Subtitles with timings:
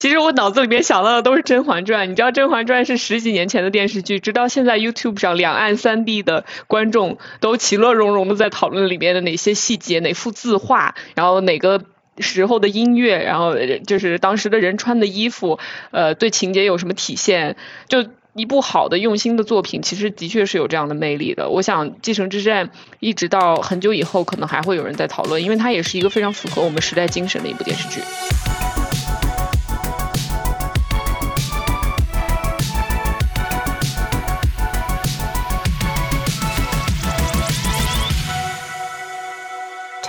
[0.00, 11.80] 其实我脑子里面想到的都是《甄嬛传》，你知道《甄嬛传》是十几年前的电视剧，直到现在 YouTube 上两岸三地的观众都其乐融融的在讨论里面的哪些细节、哪幅字画，然后哪个
[12.18, 13.54] 时候的音乐，然后
[13.86, 15.58] 就是当时的人穿的衣服，
[15.90, 17.56] 呃，对情节有什么体现？
[17.88, 18.04] 就
[18.34, 21.48] 一部好的、用心的作品，其实的确是有这样的魅力的。
[21.48, 22.66] 我想《继承之战》
[23.00, 28.00] 一直到很久以后，可能还会有人在讨论，因为它也是一个非常符合我们时代精神的一部电视剧。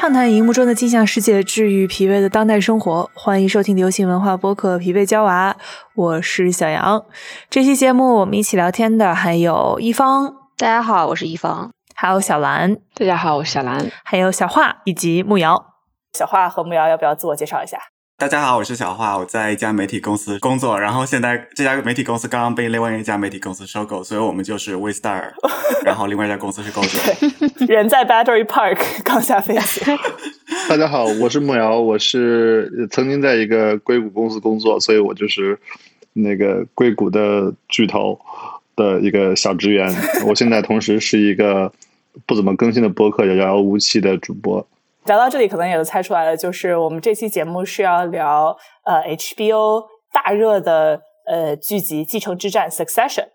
[0.06, 3.10] 畅谈荧幕中的镜像世界，治愈疲惫的当代生活。
[3.16, 5.52] 欢迎收听流行文化播客《疲惫娇娃》，
[5.96, 7.04] 我是小杨。
[7.50, 15.74] 这期节目我们一起聊天的还有一方，大家好，我是一方；还有小兰，大家好，我是小兰；还有小画以及木瑶。
[16.14, 17.80] 小画和木瑶要不要自我介绍一下？
[18.18, 25.32] 大家好，我是小花，我在一家媒体公司工作，然后现在这家媒体公司刚刚被另外一家媒体公司收购，所以我们就是 WeStar，
[25.84, 29.82] 然后另外一家公司是 g o j 人在 Battery Park 刚下飞机。
[30.70, 35.60] 大家好，我是木瑶，我是曾经在一个硅谷公司工作，所以我就是
[36.14, 38.18] 那个硅谷的巨头
[38.78, 39.94] 的一个小职员。
[40.26, 41.74] 我现在同时是一个
[42.26, 44.66] 不怎么更新的播客，遥遥无期的主播。
[45.06, 53.28] 聊到这里，可能也都猜出来了，就是我们这期节目是要聊呃 HBO 大热的呃剧集《继承之战》Succession。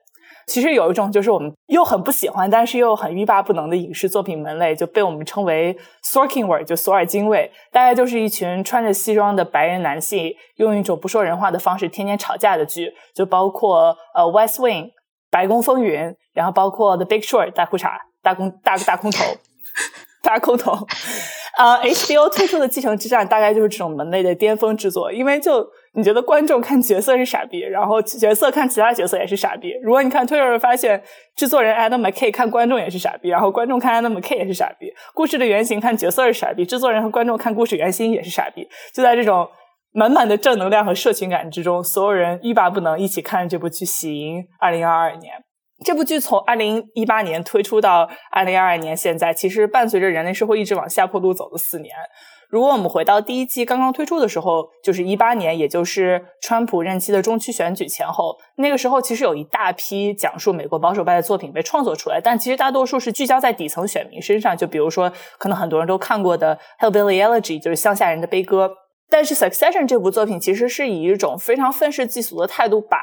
[0.49, 7.53] 其实有一种就是我们又很不喜欢，但是又很欲罢不能的影视作品门类，就被我们称为 Sorkin 味，就索尔金味。
[7.71, 14.91] 大概就是一群穿着西装的白人男性，用一种不说人话的方式天天吵架的剧，就包括呃 West Wing
[15.31, 19.25] 白宫风云，然后包括 The Big Short 大裤衩大空大大空头
[20.23, 20.87] 大空头。
[21.59, 29.73] 呃，HBO 推出的《继承之战》大概就是这种门类的巅峰之作，因为就你觉得观众看角色是傻逼，然后角色看其他角色也是傻逼。
[29.83, 31.03] 如果你看 Twitter 发现
[31.37, 34.87] 制作人 Adam McKay 看观众也是傻逼，然后观众看 Adam McKay 也是傻逼。
[35.12, 38.67] 故事的原型看角色是傻逼，制作人和观众看故事原型也是傻逼。
[38.94, 39.47] 就在这种
[39.93, 45.34] 满满的正能量和社群感之中，所有人欲罢不能一起看这部剧，喜迎二零二二年。
[45.85, 51.95] 这部剧从二零一八年推出到二零二二年，现在其实伴随着人类社会一直往下坡路走的四年。
[52.51, 64.55] 如果我们回到第一季刚刚推出的时候，就是一八年，也就是川普任期的中期选举前后，那个时候其实有一大批讲述美国保守派的作品被创作出来，但其实大多数是聚焦在底层选民身上。
[64.57, 68.73] 就比如说，可能很多人都看过的《Hillbilly Elegy》，就是乡下人的悲歌。
[69.09, 72.99] 但是《Succession》这部作品其实是以一种非常愤世嫉俗的态度把。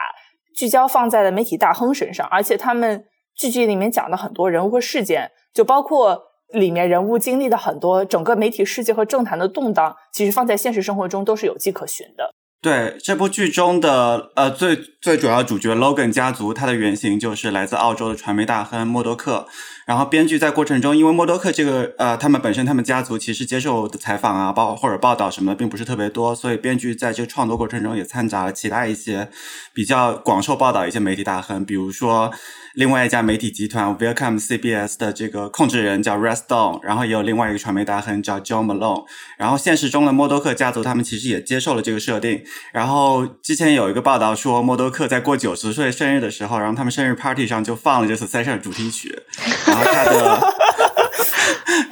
[0.58, 6.20] 聚焦放在了媒体大亨身上，而且他们剧集里面讲的很多人物和事件，就包括
[6.52, 12.34] 里面人物经历的很多整个媒体世界和政坛的动荡，其实放在现实生活中都是有迹可循的。
[12.60, 19.48] 对这部剧中的呃最最主要主角 Logan 家族，它的原型就是来自澳洲的传媒大亨默多克。
[19.88, 29.30] 然后编剧在过程中，因为默多克这个呃，他们本身他们家族其实接受的采访啊、报或者报道什么的并不是特别多，所以编剧在这创作过程中也掺杂了其他一些
[29.74, 32.32] 比较广受报道一些媒体大亨，比如说。
[32.74, 38.40] 另外一家媒体集团 v i l c o m CBS 的这个控制人叫 r e s t o n 然后也有另外一个传媒大亨叫
[38.40, 39.04] John Malone，
[39.36, 49.24] 然后现实中的默多克家族他们其实也接受了这个设定，然后之前有一个报道说默多克在过九十岁生日的时候，然后他们生日 party 上就放了这次赛事主题曲，
[49.78, 50.54] 后他的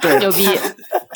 [0.00, 0.48] 对牛逼，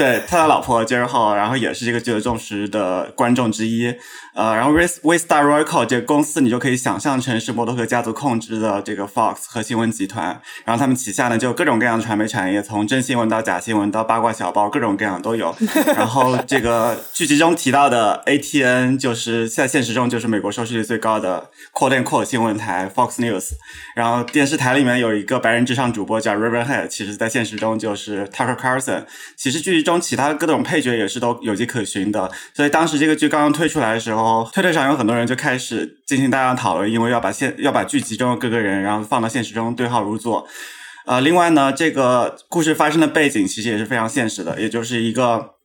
[0.01, 3.95] 对他的老婆 Jerry Hall，然后也是这个剧的忠实的观众之一。
[4.33, 10.41] 呃，然后 w e Star Royal 这个公司，你就可以想象成是默多克家族控制的这个 Fox 和新闻集团。
[10.65, 15.55] 然后他们旗下呢，就各种各样的传媒产业，从真新闻到假新闻到八卦小报，各种各样都有。
[15.95, 23.51] 然后这个剧集中提到的 ATN，就是在现实中就是美国收视率最高的 Quote and Quote 新闻台 Fox News。
[23.95, 29.05] 然后电视台里面有一个白人至上主播叫 Riverhead，其实在现实中就是 Tucker Carlson。
[29.37, 32.31] 其实剧集中中其他各种配角也是都有迹可循的。
[32.55, 34.49] 所以当时这个剧刚刚推出来的时候。
[34.53, 40.47] 推特上有很多人就开始进行大量讨论，因为要把现要把剧集中的各个人，然后放到现实中对号入座。
[41.07, 45.60] 呃，另外呢，这个故事发生的背景其实也是非常现实的，也就是一个。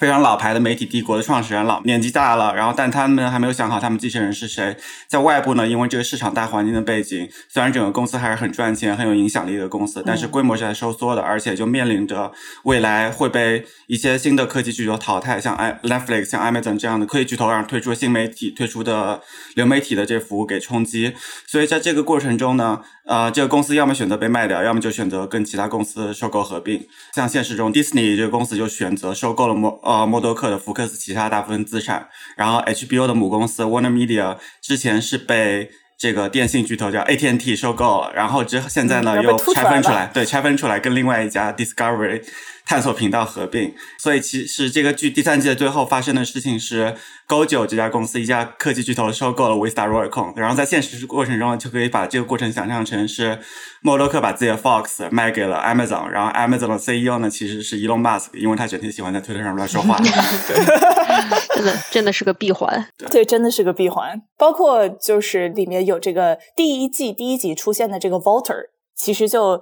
[0.00, 4.74] 非常老牌的媒体帝国的创始人老年纪大了，然后但他们还没有想好他们继承人是谁。
[5.06, 12.32] 在外部呢，因为这个市场大环境的背景，虽然整个公司还是很赚钱、很有影响力的公司，但是规模是在收缩的，而且就面临着
[12.62, 19.20] 未来会被一些新的科技巨头淘汰，像 i Netflix、像 Amazon 这样的科技巨头让推出新媒体、推出的
[19.54, 21.12] 流媒体的这服务给冲击。
[21.46, 26.86] 所以在这个过程中呢，呃，这个公司要么选择被卖掉，要么就选择跟其他公司收购合并。
[27.14, 29.78] 像现实中，Disney 这个公司就选择收购了摩。
[29.90, 32.08] 呃默多克的福克斯旗下大部分资产。
[32.36, 42.22] 然后 HBO 的母公司 Warner Media 之前是被这个电信巨头叫 AT&T 收购了，然后之后现在呢又拆分出来，对，拆分出来跟另外一家 Discovery。
[42.70, 46.94] 探索频道合并，所以其实这个剧第三季的最后发生的事情是
[47.26, 53.40] ，Go 九这家公司一家科技巨头收购了 Vista r o y c o m 然后在现实过程中就可以把这个过程想象成是
[53.82, 59.98] 默多克把自己的 Fox 卖给了 Amazon，然后 Amazon 的 CEO 呢其实是 Elon Musk，因为他整天喜欢在推特上乱说话。
[61.52, 64.22] 真的真的是个闭环，对，真的是个闭环。
[64.38, 69.60] 包括就是里面有这个第一季第一集出现的这个 Volter，其实就。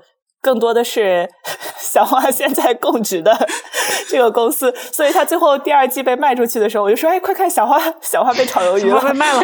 [0.49, 1.29] 更多的是
[1.79, 3.37] 小花现在供职的
[4.09, 9.43] 这个公司，所以他最后第二季被卖出去的时候，我就说：“哎，快看，小花，小花被炒鱿鱼了，被卖了，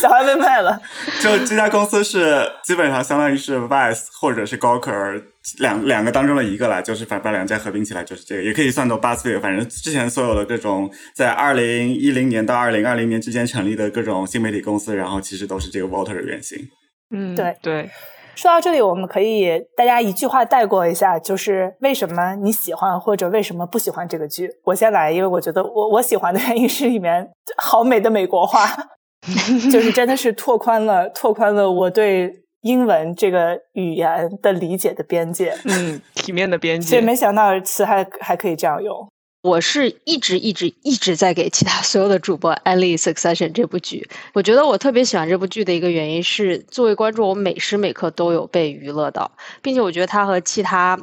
[0.00, 0.80] 小花被卖了。
[1.20, 5.22] ”就这家公司是基本上相当于是 Vice 或者是 Gawker
[5.58, 9.38] 两两个当中的一个了，就是把把两家合并起来就是这个，也可以算作 Buzzfeed。
[9.42, 16.58] 反正之前所有的各种在二零一零年到二零二零年之间成立的各种新媒体公司，然后其实都是这个 Water 的原型。
[17.14, 17.90] 嗯，对对。
[18.36, 24.48] 说到这里，我们可以大家一句话带过一下，就是为什么你喜欢或者为什么不喜欢这个剧？
[24.62, 28.68] 我先来，因为我觉得我我喜欢的原因是里面好美的美国话，
[29.72, 32.30] 就是真的是拓宽了拓宽了我对
[32.60, 36.90] 英文这个语言的理解的边界，嗯，体面的边界。
[36.90, 39.08] 所以没想到词还还可以这样用。
[39.46, 44.08] 我是一直一直一直在给其他所有的主播安利《Succession》这部剧。
[44.32, 49.30] 我觉得我特别喜欢这部剧的一个原因是，作为观众，我每时每刻都有被娱乐到，
[49.62, 50.96] 并且我觉得它和其他，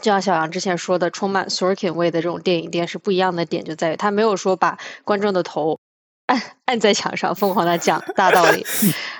[0.00, 5.80] 就像小杨之前说的，充满 Sorkin 味的这种电影电视不一样的点，就在于它没有说把观众的头。
[6.26, 8.64] 按 按在墙上，疯狂的讲大道理，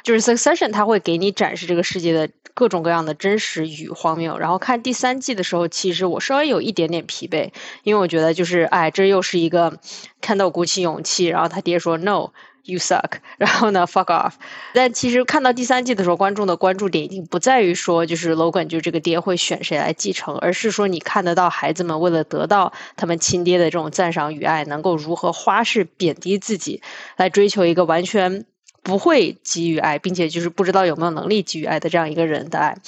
[0.03, 4.39] 就是 Succession，它会给你展示这个世界的各种各样的真实与荒谬。
[4.39, 7.51] 然后看第三季的时候，其实我稍微有一点点疲惫，
[7.83, 9.79] 因为我觉得就是，哎，这又是一个
[10.21, 12.31] 看到鼓起勇气，然后他爹说 No。
[12.67, 14.33] You suck， 然后呢，fuck off。
[14.73, 26.81] 但其实看到第三季的时候，观众的关注点已经不在于说，就是 Logan 就这个爹会选谁来继承，而是说你看得到孩子们为了得到他们亲爹的这种赞赏与爱，能够如何花式贬低自己，
[27.19, 28.47] 来追求一个完全
[28.83, 32.79] 不会给予爱，并且就是不知道有没有能力给予爱的这样一个人的爱。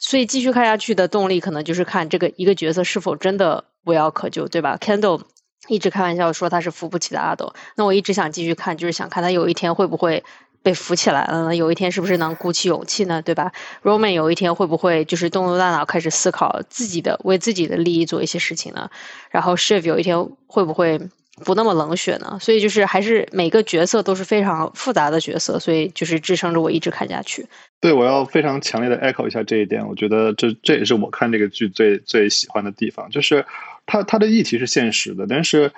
[0.00, 5.20] 所以继续看下去的动力，可能就是看这个一个角色是否真的无药可救，对吧？Candle。
[5.68, 10.22] 一直开玩笑说他是扶不起的阿斗，那我一直想继续看，就是想看他有一天会不会
[10.62, 11.54] 被扶起来了呢？
[11.54, 13.22] 有一天是不是能鼓起勇气呢？
[13.22, 13.52] 对吧
[13.82, 18.90] ？Roman 有一天会不会就是动动大脑开始思考自己的为自己的利益做一些事情呢？
[19.30, 21.00] 然后 Shiv 有一天会不会
[21.44, 22.38] 不那么冷血呢？
[22.40, 27.46] 所以就是还是每个角色都是非常复杂的角色，所以就是支撑着我一直看下去。
[27.80, 33.44] 对，我要非常强烈的 echo 一下这一点，我觉得这这也是我看这个剧最最喜欢的地方，就是。
[33.86, 35.72] 他他的议题是现实的，但是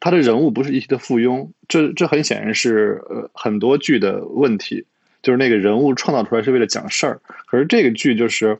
[0.00, 4.86] 他的人物不是议题的附庸，这这很显然是呃很多剧的问题，
[5.22, 8.58] 就是那个人物创造出来是为了讲事儿，可是这个剧就是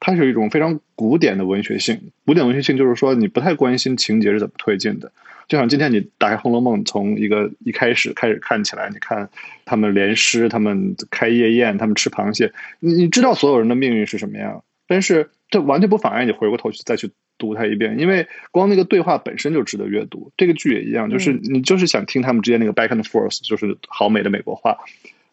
[0.00, 5.12] 它是一种非常古典的文学性，古典文学性就是说你不太关心情节是怎么推进的，
[5.46, 9.28] 就像今天你打开《红楼梦》，从一个一开始开始看起来，你看
[9.64, 17.10] 他们联诗，他们开夜宴，他们吃螃蟹，你你知道所有人的命运是什么样，但是这完全不妨碍你回过头去再去。
[17.40, 20.30] 读它一遍，因为光那个对话本身就值得阅读。
[20.36, 24.76] 这个剧也一样，就是你就是想听他们之间那个 back and forth，就是好美的美国话。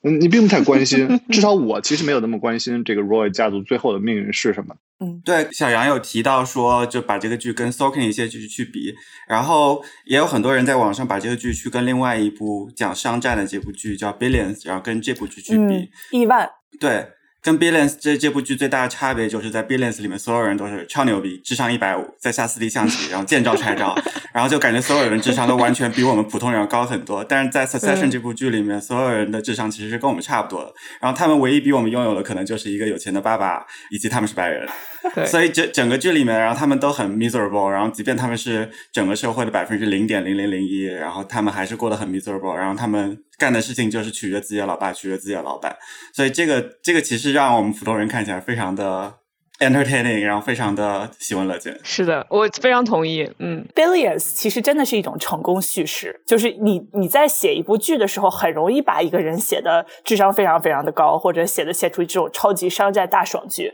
[0.04, 4.76] 嗯，你并不太关心， 至少我其实没有那么关心这个 Roy 家族最后的命运是什么。
[5.00, 8.94] 嗯，对，小杨有提到说，就把这个剧跟 Soaking 一些剧去比，
[9.28, 15.90] 然后也有很多人在网上把这个剧去跟另外一部讲商战的这部剧叫 Billions，然后跟这部剧去比。
[16.12, 16.48] 亿万。
[16.80, 17.08] 对。
[17.48, 23.98] 跟 Billions 这这部剧最大的差别，就是在 Billions 里面，所有人都是超牛逼，智商一百五，在下四 D 象棋，然后见招拆招，
[24.36, 27.24] 然后就感觉所有人智商都完全比我们普通人要高很多。
[27.24, 30.74] 但是在 Succession 这部剧里面，所有人的智商其实是跟我们差不多的。
[31.00, 34.68] 然后他们唯一比我们拥有的，可能就是一个有钱的爸爸，以及他们是白人。
[35.26, 43.18] 所以整整个剧里面，然后他们都很 miserable，然后即便他们是整个社会的百分之零点零零零一，然后他们还是过得很 miserable，然后他们。
[43.38, 45.78] 干的事情就是取悦自己的老爸，取悦自己的老板，
[46.14, 49.14] 所以这个这个其实让我们普通人看起来非常的
[49.60, 51.80] entertaining，然后非常的喜闻乐见。
[51.84, 53.30] 是的，我非常同意。
[53.40, 63.72] 嗯，Billions 其实真的是一种成功叙事，就是你你在写一部剧的时候，很容易把一个人写的智商非常非常的高，或者写的写出这种超级商战大爽剧。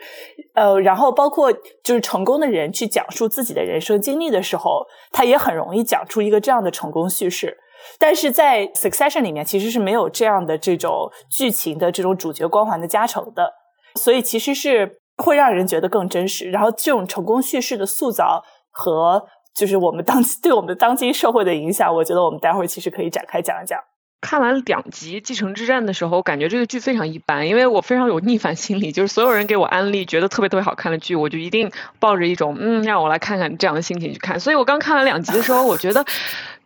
[0.54, 1.52] 呃，然后包括
[1.82, 7.58] 就是成功的人去讲述自己的人生经历的时候，他也很容易讲出一个这样的成功叙事。
[8.00, 13.54] 但是在 Succession 里面，其实是没有这样的这种剧情的这种主角光环的加成的，
[13.96, 16.50] 所以其实是会让人觉得更真实。
[16.50, 19.26] 然后这种成功叙事的塑造和
[19.56, 23.80] 就是我们当对我们当今社会的影响，我觉得我们待会儿其实可以展开讲一讲。
[24.20, 34.40] 看完两集《继承之战》的时候，感觉这个剧非常一般，因为我非常有逆反心理，就是所有人给我安利觉得特别特别好看的剧，我就一定抱着一种嗯让我来看看这样的心情去看。
[34.40, 36.06] 所以我刚看完两集的时候，我觉得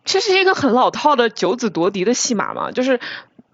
[0.08, 2.98] 这是一个很老套的九子夺嫡的戏码嘛，就是。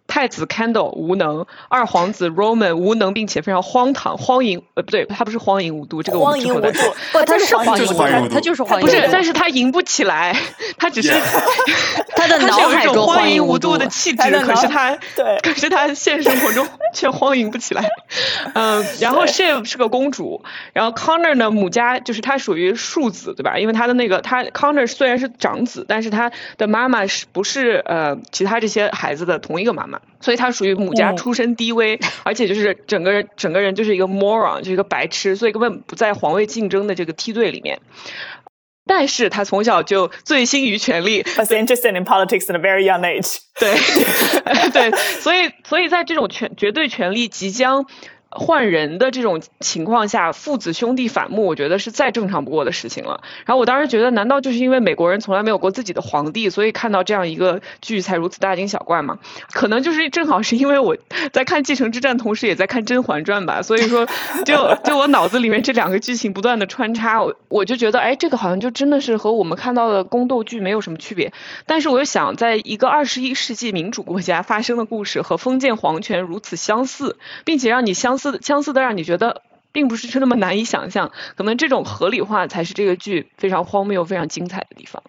[0.07, 6.95] 太子 Candle 无能，二皇子 Roman 无能，并且非常荒唐、荒淫呃不对，他不是荒淫无度，这个我们之后再说。
[7.13, 8.97] 不，他是荒淫无度，他就是荒淫无度。
[8.97, 10.37] 不是，但是他赢不起来，
[10.79, 11.11] 他只是
[12.17, 13.75] 他的脑海中荒淫无度。
[13.75, 17.91] 的气质，可是他对， 可是他现实生活中却荒淫不起来。
[18.55, 23.59] 嗯，然后 Shiv 是个公主，然后 Connor 呢母家就是他属于庶子对吧？
[23.59, 29.94] 因为他的那个他 Connor 虽然是长子，但是他的妈妈是不是呃其他这些孩子的同一个妈妈？
[30.21, 37.81] 所以他属于母家出身低微，而且就是整个人整个人就是一个 moron，就是一个白痴，所以根本不在皇位竞争的这个梯队里面。
[38.87, 43.39] 但是他从小就醉心于权力，was interested in politics in a very young age。
[43.59, 43.75] 对
[44.71, 47.87] 对，所以所以在这种权绝对权力即将。
[48.35, 53.23] 换人的这种情况下，父子兄弟反目，我觉得是再正常不过的事情了。
[53.47, 59.21] 然后我当时觉得，难道就是因为美国人从来没有过自己的皇帝，所以看到这样一个剧才如此大惊小怪吗？
[59.53, 60.97] 可能就是正好是因为我
[61.33, 63.63] 在看《继承之战》，同时也在看《甄嬛传》吧。
[63.63, 64.05] 所以说，
[64.45, 71.33] 就就我脑子里面这两个剧情不断的穿插，我我就觉得，哎，这个好像就真的是和我们看到的宫斗剧没有什么区别。
[71.67, 78.24] 但是我又想，在一个二十一世纪民主国家发生的故事和封建皇权如此相似，并且让你相似。
[78.43, 85.03] 相似的让你觉得并不是那么难以想象，可能这种合理化才是这个剧非常荒谬、非常精彩的地方。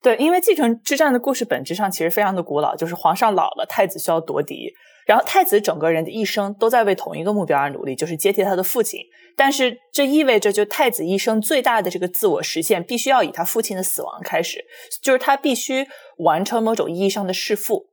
[0.00, 4.72] 对，因为继承之战的故事本质上其实非常的古老，就是皇上老了，太子需要夺嫡，
[5.06, 9.00] 然后太子整个人的一生都在为同一个目标而努力，就是接替他的父亲。
[9.34, 14.64] 但是这意味着，就太子一生最大的这个自我实现，必须要以他父亲的死亡开始，
[15.02, 15.86] 就是他必须
[16.18, 17.86] 完成某种意义上的弑父。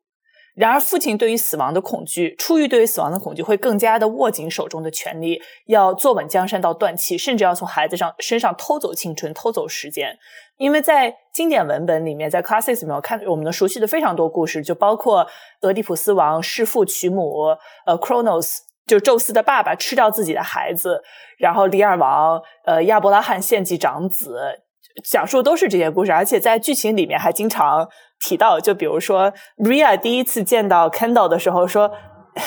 [0.60, 10.18] 然而，父亲对于死亡的恐惧，出于对于死亡的恐惧，会更加的握紧手中的权力，要坐稳江山到断气，甚至要从孩子上身上偷走青春，偷走时间。
[10.58, 15.25] 因为在经典文本里面，在 classics 里面，我看我们能熟悉的非常多故事，就包括
[15.62, 21.01] 俄狄浦斯王弑父娶母，呃，Cronos 就宙斯的爸爸吃掉自己的孩子，
[21.38, 24.63] 然后李尔王，呃，亚伯拉罕献祭长子，
[25.03, 27.88] 讲述都是这些故事，而且在剧情里面还经常。
[28.22, 29.32] 提到，就比如说
[29.63, 31.89] ，Ria 第一次见到 Kendall 的时候说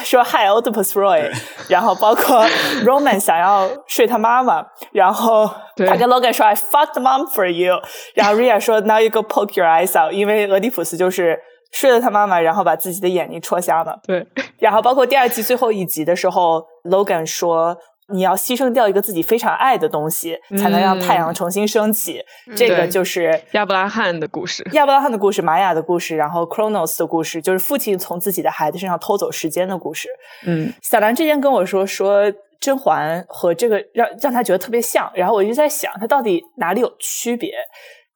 [0.04, 1.32] 说 Hi Oedipus Roy，
[1.66, 2.44] 然后包括
[2.85, 7.80] Roman 想要睡他妈妈，然后他跟 Logan 说 I fucked mom for you，
[8.14, 11.40] 然后 Ria 说 Now you go poke your eyes out，因为俄狄浦斯就是
[11.71, 13.99] 睡了他妈妈，然后把自己的眼睛戳瞎了。
[14.06, 14.26] 对，
[14.59, 17.78] 然后包括第二季最后一集的时候，Logan 说。
[18.12, 22.23] 你要牺牲掉一个自己非常爱的东西，才能让太阳重新升起。
[22.54, 30.09] 这个就是亚伯拉罕的故事，亚伯拉罕的故事，玛雅的故事，然后 Chronos 的故事，就是父亲从自己的孩子身上偷走时间的故事。
[30.47, 37.52] 嗯，小兰之前跟我说说甄嬛和这个让让他觉得特别像，然后我就在想，他到底哪里有区别？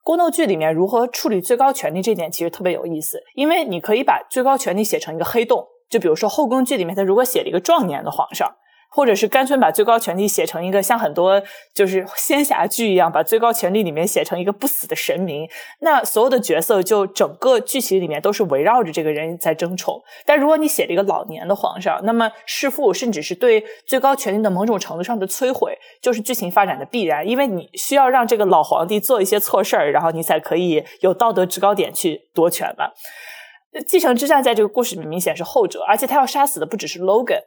[0.03, 8.49] 宫斗剧里面如何处理最高权力这点其实特别有意思，因为你可以把最高权力写成一个黑洞，就比如说后宫剧里面，他如果写了一个壮年的皇上。
[8.91, 11.43] 或者是干脆把最高权力写成一个像很多
[11.75, 15.49] 就是仙侠剧一样，把最高权力里面写成一个不死的神明，
[15.81, 20.03] 那所有的角色就整个剧情里面都是围绕着这个人在争宠。
[20.25, 32.91] 但如果你写了一个老年的皇上，那么弑父甚至是对最高权力的某种程度上的摧毁，就是剧情发展的必然，因为你需要让这个老皇帝做一些错事儿，然后你才可以有道德制高点去夺权嘛。
[33.87, 37.43] 继承之战在这个故事里明显是后者，而且他要杀死的不只是 Logan。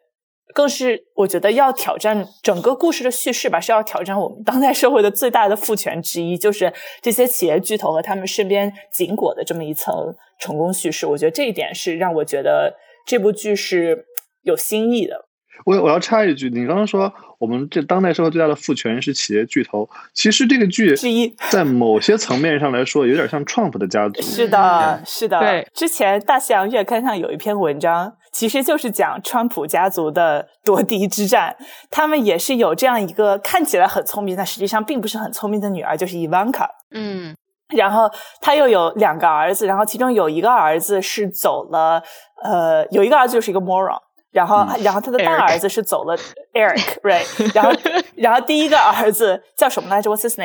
[0.53, 11.05] 更是我觉得要挑战整个故事的叙事吧，是要挑战我们当代社会的最大的父权之一，就是这些企业巨头和他们身边紧裹的这么一层成功叙事。
[11.05, 12.75] 我觉得这一点是让我觉得
[13.05, 14.05] 这部剧是
[14.41, 15.25] 有新意的。
[15.65, 24.21] 我我要插一句，你刚刚说我们这当代社会最大的父权是企业巨头，其实这个剧之一，在某些层面上来说，有点像 Trump 的家族。
[24.21, 25.37] 是的，是的。
[25.41, 31.55] 对，之前《大西洋月刊》上有一篇文章，其实就是讲川普家族的夺嫡之战。
[31.89, 36.67] 他们也是有这样一个看起来很聪明，但实际上并不是很聪明的女儿，就是 Ivanka。
[36.91, 37.35] 嗯，
[37.75, 38.09] 然后
[38.41, 42.01] 他又有两个儿子，然后其中有一个儿子是走了，
[42.43, 43.99] 呃，有一个儿子就是一个 moron。
[44.31, 46.15] 然后，然后他的大儿子是走了
[46.53, 47.55] ，Eric，right？
[47.55, 47.71] 然后，
[48.15, 50.39] 然后第一个儿子叫什么来着？What's his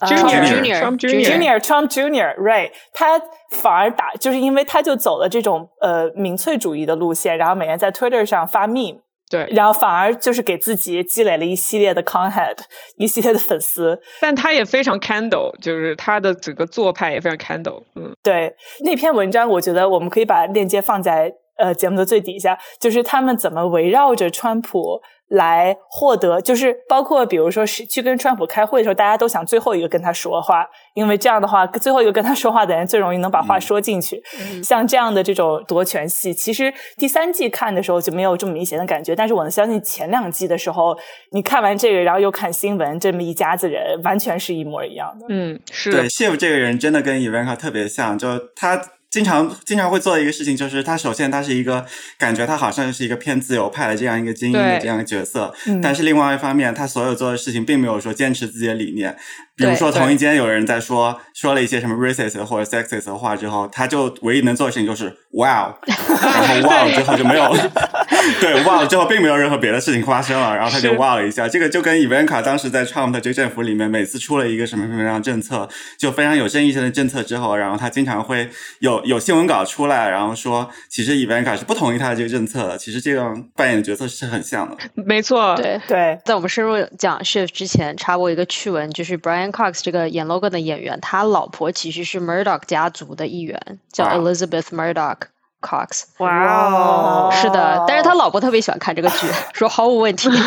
[0.00, 2.70] name？Junior，Junior，Trump Junior，right？
[2.92, 3.20] 他
[3.50, 9.00] 反而打，就是因为他就走了这种呃民粹主义的路线，然后每天在 Twitter 上发 meme。
[9.30, 12.56] 对，然后反而就是给自己积累了一系列的 conhead，
[12.98, 13.98] 一系列的粉丝。
[14.20, 17.82] 但他也非常 candle，就是他的整个做派也非常 candle。
[17.96, 25.00] 嗯，对，那篇文章我觉得我们可以把链接放在呃节目的最底下，就是他们怎么围绕着川普。
[25.34, 34.22] 来获得，就是包括比如说是去跟川普开会的时候，大家都想最后一个跟他说话，因为这样的话，最后一个跟他说话的人最容易能把话说进去。
[34.62, 40.96] 像这样的这种夺权戏，其实第三季看的时候就没有这么明显的感觉，但是我能相信前两季的时候，
[41.32, 45.26] 你看完这个，然后又看新闻，这么一家子人，完全是一模一样的。
[45.28, 48.80] 嗯，是对，Shiv 这个人真的跟 Ivanka 特别像，就他。
[49.14, 51.86] 经常经常会做的一个事情就是，他首先他是一个
[52.18, 59.16] 感觉他好像是一个偏自由派的这样一个精英的这样一个角色，但是另外一方面，他所有做的事情并没有说坚持自己的理念。
[59.56, 67.54] 比如说，同一间有人在说说了一些什么 racist 或者 sexist 的话之后，他就唯一能做的事情就是 wow， 然后 wow 之后就没有，
[68.40, 71.48] 对 wow 之后并没有任何别的事情发生了，然后他就 wow 了一下。
[71.48, 75.68] 这个就跟 Ivanka 当时在 Trump 的这个政府里面，每次出了一个什么什么样的政策，
[75.98, 82.76] 就非常有争议性的政策之后，然后他经常会有有新闻稿出来，然后说其实 Ivanka 是不同意他的这个政策的。
[82.76, 84.76] 其实这样扮演的角色是很像的。
[84.94, 86.18] 没错，对对。
[86.24, 89.43] 在我们深入讲 Shift 之前，插播一个趣闻，就是 Brian。
[89.52, 93.60] Cox 这个演 Logan 的演员，他老婆其实是 Murdoch 家族的一员，
[93.92, 95.18] 叫 Elizabeth Murdoch
[95.60, 96.04] Cox。
[96.18, 100.28] 哇哦，是的，但是他老婆特别喜欢看这个剧， 说毫无问题。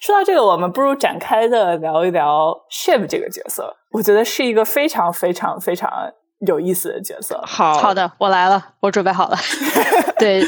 [0.00, 5.90] 说到这个，我们不如展开的聊一聊 Shiv 这个角色，我觉得是一个非常非常非常
[6.46, 7.42] 有意思的角色。
[7.44, 9.36] 好好的，我来了，我准备好了。
[10.18, 10.42] 对。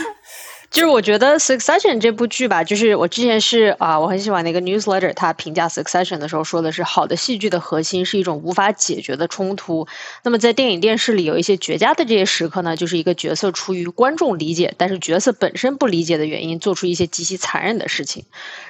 [0.71, 9.89] 就是我觉得《Succession》这部剧吧，就是我之前是啊，我很喜欢那个 newsletter，他评价《Succession》的时候说的是，好的戏剧的核心是一种无法解决的冲突。
[10.23, 18.25] 那么在电影电视里有一些绝佳的这些时刻呢，就是一个角色出于观众理解，但是角色本身不理解的原因，做出一些极其残忍的事情。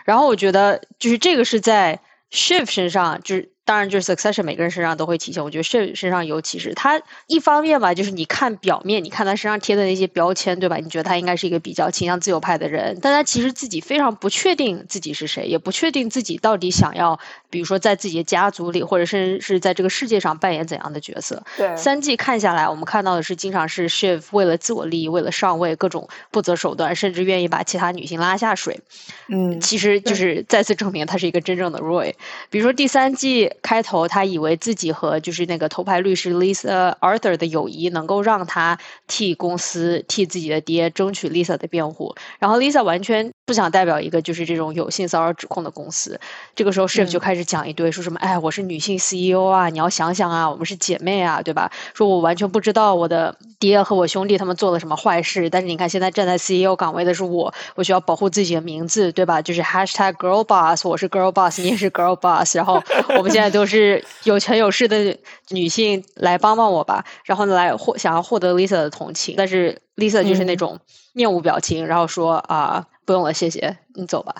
[0.07, 2.00] 然后我觉得，就是这个是在
[2.33, 3.50] Shift 身上，就是。
[3.64, 5.45] 当然，就是 succession 每个人身上都会体现。
[5.45, 10.76] 我觉得 Shiv 身上尤其是他一方面吧，就是你看表面，你看他身上贴的那些标签，对吧？
[10.79, 21.41] 你觉得他应该是一个比较倾向自由派的人，但他其实自己非常不确定自己是谁，也不确定自己到底想要，比如说在自己的家族里，或者甚至是在这个世界上扮演怎样的角色。
[21.56, 28.80] 对，三季看下来，我们看到的是，经常是 Shiv 为了自我利益，为了上位，各种不择手段，甚至愿意把其他女性拉下水。
[29.28, 32.15] 嗯，其实就是再次证明他是一个真正的 Roy。
[32.50, 33.50] 比如说第三季。
[33.63, 46.21] 开头他以为自己和就是那个头牌律师 Lisa Arthur 的友谊能够让他替公司替自己的爹争取 Lisa 的辩护，然后 Lisa 完全不想代表一个就是这种有性骚扰指控的公司。
[46.54, 51.71] 这个时候 Shiv 就开始讲一堆，说什么哎，我是女性 CEO 啊，你要想想啊，我们是姐妹啊，对吧？
[51.95, 59.41] 说我完全不知道我的爹和我兄弟他们做了什么坏事，但是你看现在站在 CEO 岗位的是我，我需要保护自己的名字，对吧？
[59.41, 62.82] 就是 Hashtag Girl Boss，我是 Girl Boss，你也是 Girl Boss，然后
[63.17, 65.17] 我们现在都是有权有势的
[65.50, 70.81] 女性来帮帮我吧，然后呢来获想要获得 Lisa 的同情，但是 Lisa 就是那种
[71.13, 74.35] 面无表情，然后说啊不用了，谢谢，你走吧。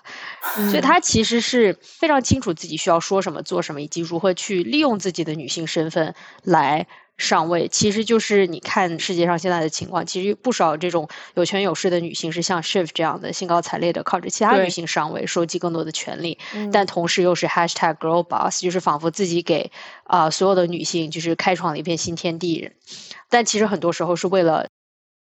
[0.71, 6.87] 所以她其实是非常清楚自己需要说什么、做什么，以及如何去利用自己的女性身份来。
[7.21, 16.39] 上位其实就是你看世界上现在的情况，其实不少这种有权有势的女性是像 Shift 这样的兴高采烈的靠着其他女性上位，收集更多的权利，
[16.73, 19.71] 但同时又是 Hashtag Girl Boss，就是仿佛自己给
[20.05, 22.71] 啊所有的女性就是开创了一片新天地，
[23.29, 24.67] 但其实很多时候是为了。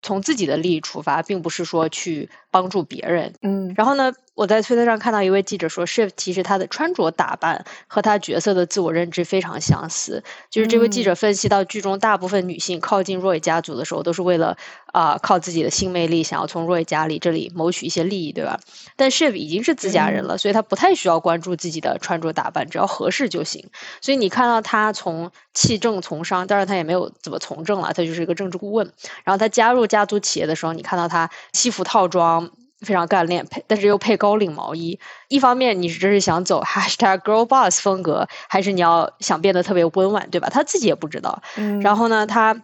[0.02, 3.34] 从自己的利益出发，并不是说去帮助别人。
[3.42, 10.24] 嗯，然后呢，我在推特上看到一位记者说，Shift 其实他的穿着打扮和他角色的自我认知非常相似。
[10.50, 14.58] 就是这位记者分析到，剧中大部分女性靠近 Roy 家族的时候，都是为了
[14.92, 18.60] 啊靠自己的性魅力，想要从 Roy 家里这里谋取一些利益，对吧？
[18.98, 23.70] 但 Shift 已经是自家人了，所以他不太需要关注自己的穿着打扮，只要合适就行。
[24.02, 28.92] 所以你看到他从弃政从商，当然他也没有怎么从政了，他就是一个政治顾问。
[29.24, 29.86] 然后他加入。
[29.86, 32.50] 家族企业的时候，你看到他西服套装
[32.82, 35.00] 非常干练，配但是又配高领毛衣。
[35.30, 40.50] 一方面，你这是想走 hashtag girl boss 风格，还是你要想变得特别温婉，对吧？
[40.50, 41.42] 他自己也不知道。
[41.82, 42.64] 然后呢，他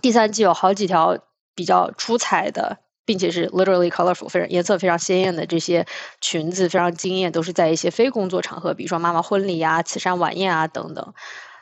[0.00, 1.18] 第三季有好几条
[1.54, 5.86] 比较出彩的，并且是 literally colorful，非常颜色非常鲜艳的这些
[6.20, 11.14] 裙子，非常惊艳，都是在一些非工作场合，比如说妈妈婚礼啊、慈善晚宴啊等等。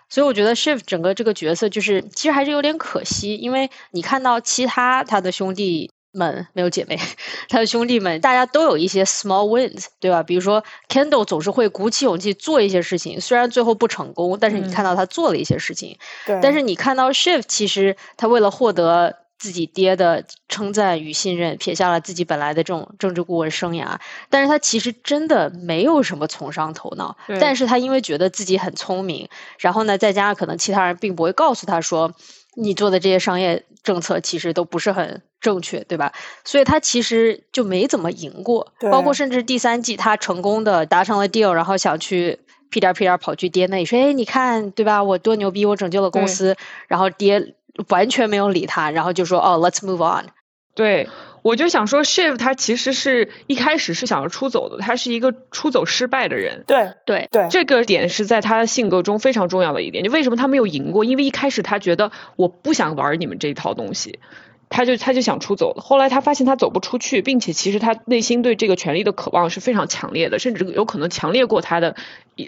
[0.09, 6.98] 所以我觉得 Shift 整个这个角色就是其实还是有点可惜，因为你看到其他他的兄弟们没有姐妹，
[7.48, 10.22] 他的兄弟们大家都有一些 small wins，对吧？
[10.22, 15.98] 比如说 Kendall 总是会鼓起勇气做一些事情，虽然最后不成功，但是你看到他做了一些事情。
[16.27, 16.38] 对。
[16.42, 23.96] 但是你看到 Shift 其实他为了获得自己爹的称赞与信任，撇下了自己本来的这种政治顾问生涯。
[24.31, 32.14] 但是他其实真的没有什么从商头脑，但是他因为觉得自己很聪明，然后呢，再加上可能其他人并不会告诉他说，
[32.56, 36.12] 你做的这些商业政策其实都不是很正确，对吧？
[36.44, 38.72] 所以他其实就没怎么赢过。
[38.90, 42.38] 包括甚至第三季他成功的达成了 deal，然后想去
[42.70, 45.02] 屁颠屁颠跑去爹那里说，哎，你看，对吧？
[45.02, 46.56] 我多牛逼，我拯救了公司，
[46.88, 47.54] 然后爹。
[47.88, 50.26] 完全没有理他，然后就说哦，Let's move on。
[50.74, 51.08] 对，
[51.42, 56.64] 我就想说，Shiv 他其实是一开始是想要出走的，他是一个出走失败的人。
[56.66, 60.05] 对对对，这个点是在他的性格中非常重要的一点。
[60.05, 61.05] 就为什么他没有赢过？
[61.05, 64.20] 因为一开始他觉得我不想玩你们这一套东西，
[64.68, 65.74] 他就他就想出走。
[65.74, 71.96] 后来他发现他走不出去，并且其实他内心对这个权利的渴望是非常强烈的，甚至有可能强烈过他的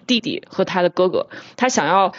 [0.06, 1.28] 弟弟和他的哥哥。
[1.56, 2.12] 他想要。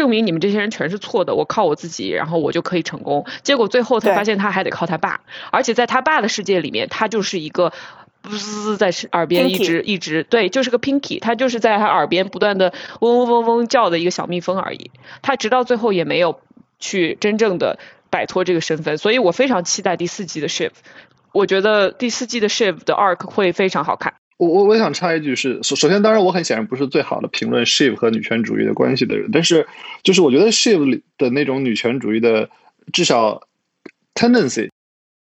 [0.00, 3.26] 证明你们这些人全是错的，我靠我自己，然后我就可以成功。
[3.42, 5.20] 结果最后他发现他还得靠他爸，
[5.52, 7.74] 而且在他爸的世界里面，他就是一个
[8.22, 14.90] 滋滋在耳边一直一直对，就是个 Pinky，他就是在他耳边不断的嗡嗡嗡嗡叫的一个小蜜蜂而已。
[15.20, 16.40] 他直到最后也没有
[16.78, 20.80] 去真正的摆脱这个身份，所以我非常期待第四季的 Shift。
[21.32, 24.14] 我觉得第四季的 Shift 的 Arc 会非常好看。
[24.40, 29.66] 我我我想插一句是，首首先，当然我很显然不是最好的评论 Shiv 和女权主义的关系的人，但是
[30.02, 32.48] 就是我觉得 Shiv 里的那种女权主义的
[32.90, 33.42] 至少
[34.14, 34.70] tendency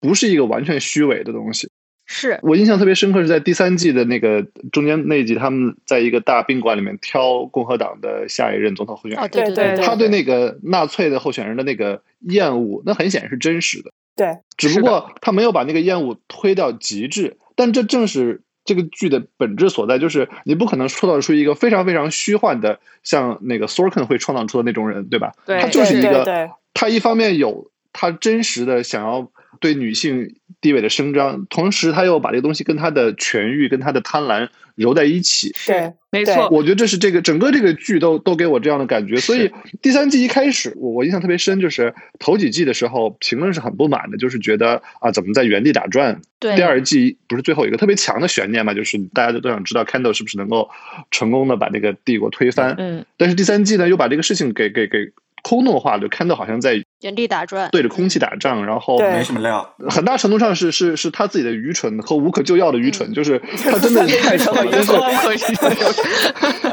[0.00, 1.68] 不是一个完全虚伪的东西。
[2.06, 9.20] 是我印象特别深刻是在第三季的那个中间那一集，他们在一个大宾馆里面挑共和党的下一任总统候选人。
[9.20, 13.90] 哦，对对对，他对那个纳粹的候选人的那个厌恶，那很显然是真实的。
[14.14, 18.42] 对，只不过他没有把那个厌恶推到极致，但这正是。
[18.64, 25.32] 这个剧的本质所在就是你不可能创造出一个非常非常虚幻的，像那个 Sorkin 会创造出的那种人，对吧？
[25.46, 35.54] 对，他就是一个，他一方面有他真实的想要对女性地位的伸张，同时他又把这个东西跟他的痊愈、跟他的贪婪揉在一起。
[35.66, 35.92] 对。
[36.12, 39.48] 没错，我觉得这是这个整个这个剧都都给我这样的感觉，所以
[39.80, 46.20] 第三季一开始我我印象特别深，就是头几季的时候评论是很不满的，就是觉得啊怎么在原地打转。
[46.40, 50.68] 对，第二季不是最后一个特别强的悬念嘛，就是大家都都想知道 Candle 是不是能够
[51.12, 52.74] 成功的把这个帝国推翻。
[52.76, 55.12] 嗯，但是第三季呢又把这个事情给给给
[55.42, 59.74] 空洞化，就 Candle 好像在原地打转，对着空气打仗，然后没什么料。
[59.88, 64.92] 很大程度上是是是他自己的愚蠢和无可救药的愚蠢， 就是他真的太蠢了，但是。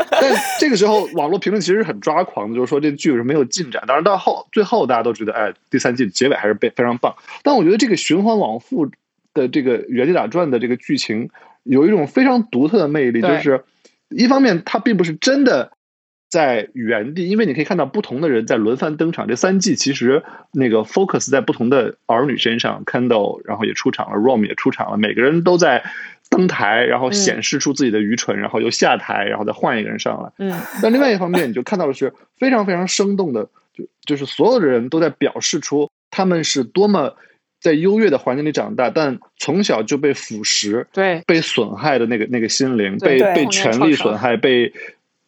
[0.20, 3.84] 但这个时候，网络评论其实很抓狂的，就是说这剧是没有进展。
[3.86, 7.16] 当然到后最后，大家都觉得，哎，第三季结尾还是非非常棒。
[7.44, 8.90] 但我觉得这个循环往复
[9.34, 11.30] 的这个原地打转的这个剧情，
[11.64, 13.64] 有一种非常独特的魅力，就是
[14.10, 15.72] 一方面它并不是真的
[16.30, 19.28] 在原地，因为你可以看到不同的人在轮番登场。
[19.28, 25.84] 这三季其实那个 focus 在不同的儿女身上，Candle 然后也出场了，Rom 也出场了，每个人都在。
[26.30, 30.30] 登台，然后显示出自己的愚蠢，然后又下台，然后再换一个人上来。
[30.40, 37.16] 嗯，但另外一方面，你就看到的是非常非常生动的，就就是所有的人都在表示出他们是多么
[37.62, 44.74] 在优越的环境里长大，但从小就被腐蚀、对被损害的那个那个心灵，被被权力损害，被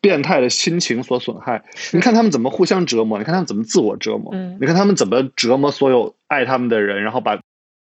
[0.02, 1.64] 变态的心情所损害。
[1.92, 7.40] 你看他们怎么互相折磨，你看他们怎么自我折磨，你看他们怎么折磨所有爱他们的人，然后把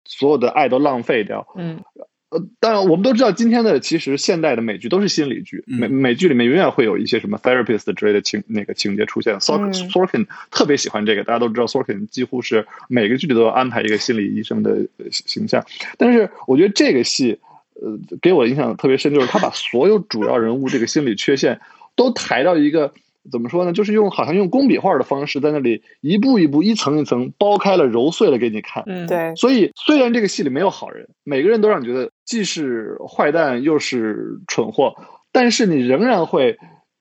[0.06, 1.48] 所有的爱都浪费掉。
[1.56, 1.82] 嗯。
[2.30, 9.40] 呃，当然，我们都知道，今天的其实现代的美剧都是心理剧，美美剧里面永远会有一些什么 therapist 之类的情那个情节出现。
[9.40, 14.78] Sorkin 特别喜欢这个，大家都知道，Sorkin 几乎是每个剧里都要安排一个心理医生的
[15.10, 15.66] 形象。
[15.98, 17.40] 但是我觉得这个戏，
[17.82, 21.62] 呃，给我印象特别深，就是他把所有主要人物这个心理缺陷
[21.98, 22.94] 都抬到一个。
[23.30, 23.74] 怎么说呢？
[23.74, 28.82] 就是用好像用工笔画的方式，在那里一步一步、一层一层剥开了、揉碎了给你看。
[28.88, 29.36] 嗯，对。
[29.36, 34.96] 所以虽然这个戏里没有好人，每个人都让你觉得既是坏蛋又是蠢货，
[35.34, 36.58] 但是你仍然会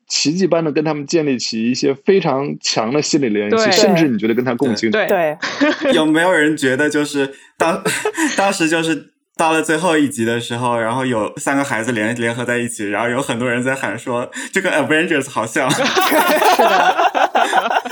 [0.08, 4.90] 奇迹般的跟他们建立起一些非常强的心理联系，甚至你觉得跟他共情。
[4.90, 5.38] 对对。
[5.94, 7.80] 有没有人觉得就是当
[8.36, 9.12] 当时就是？
[9.36, 15.70] 到了最后一集的时候，然后有三个孩子联联合在一起，然后有很多人在喊说：“这个 Avengers 好像。
[15.76, 15.82] ”是
[16.62, 17.82] 的。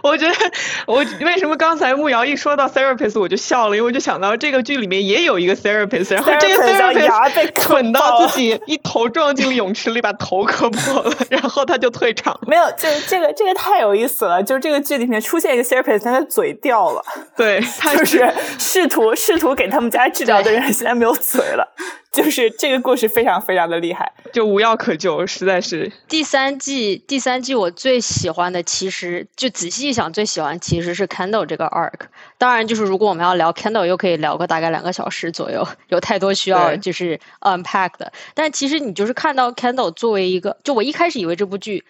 [0.02, 0.34] 我觉得
[0.86, 12.38] 我为什么刚才木瑶一说到 therapist 我就笑了，因为我就想到这个剧里面也有一个 therapist，然后这个 therapist 被 捆到自己一头撞进了泳池里，把头磕破了，然后他就退场。
[12.46, 17.02] 没有，这这个这个太有意思了，就是这个剧里面出现一个 therapist，他的嘴掉了，
[17.36, 21.74] 对，他就是试图试图给他们家治疗的人，现在没有嘴了。
[22.12, 25.92] 就是这个故事非常非常的厉害，就无药可救，实在是。
[26.08, 32.06] 第三季，第三季我最喜欢的其实就仔细一想，最喜欢其实是 Candle 这个 arc。
[32.38, 38.12] 当然，就是如果我们要聊 Candle，又可以聊个大概两个小时左右，有太多需要就是 unpack 的。
[38.34, 41.84] 但其实你就是看到 Candle 作为一个，就我一开始以为这部剧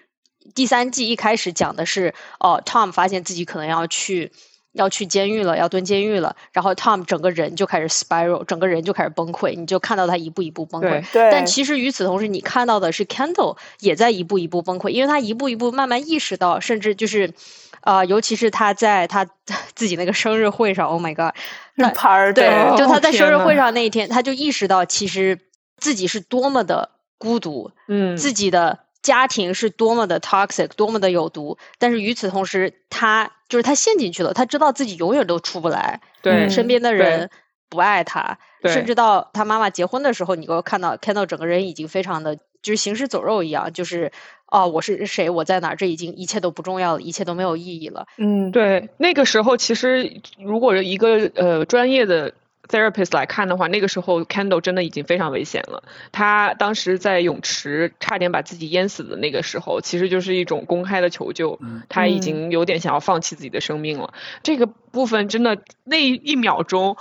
[0.54, 4.32] 第三季一开始讲的是，哦，Tom 发现自己可能要去。
[4.72, 11.04] 要去监狱了，要蹲监狱了，然后 Tom 整个人就开始 spiral，整个人就开始崩溃，你就看到他一步一步崩溃。
[11.12, 11.28] 对。
[11.32, 17.32] 但其实与此同时，你看到的是 Candle 也在一步一步崩溃，因为他一步一步慢慢意识到，甚至就是，
[17.80, 19.26] 呃，尤其是他在他
[19.74, 21.34] 自己那个生日会上，Oh my God，
[21.74, 21.88] 那
[22.32, 25.38] 对，就他在生日会上那一天，他就意识到其实
[25.78, 28.80] 自己是多么的孤独，嗯，自己的。
[29.02, 36.00] 家庭是多么的 toxic，多么的有毒，但是与此同时，他就是他陷进去了，他知道自己永远都出不来。
[36.22, 37.30] 对，身边的人
[37.68, 44.12] 不爱他，甚至到他妈妈结婚的时候，你给我看到看到整个人已经非常的就是行尸走肉一样，就是
[44.46, 48.06] 哦，我是谁，我在哪，这已经一切都不重要了，一切都没有意义了。
[48.18, 52.34] 嗯，对，那个时候其实如果一个呃专业的。
[52.70, 55.82] Therapist 来看的话，那个时候 Candle 真的已经非常危险了。
[56.12, 61.58] 他当时在泳池差点把自己淹死的那个时候，其实就是一种公开的求救。
[61.88, 64.14] 他已经有点想要放弃自己的生命了。
[64.42, 66.96] 这个部分真的那一秒钟。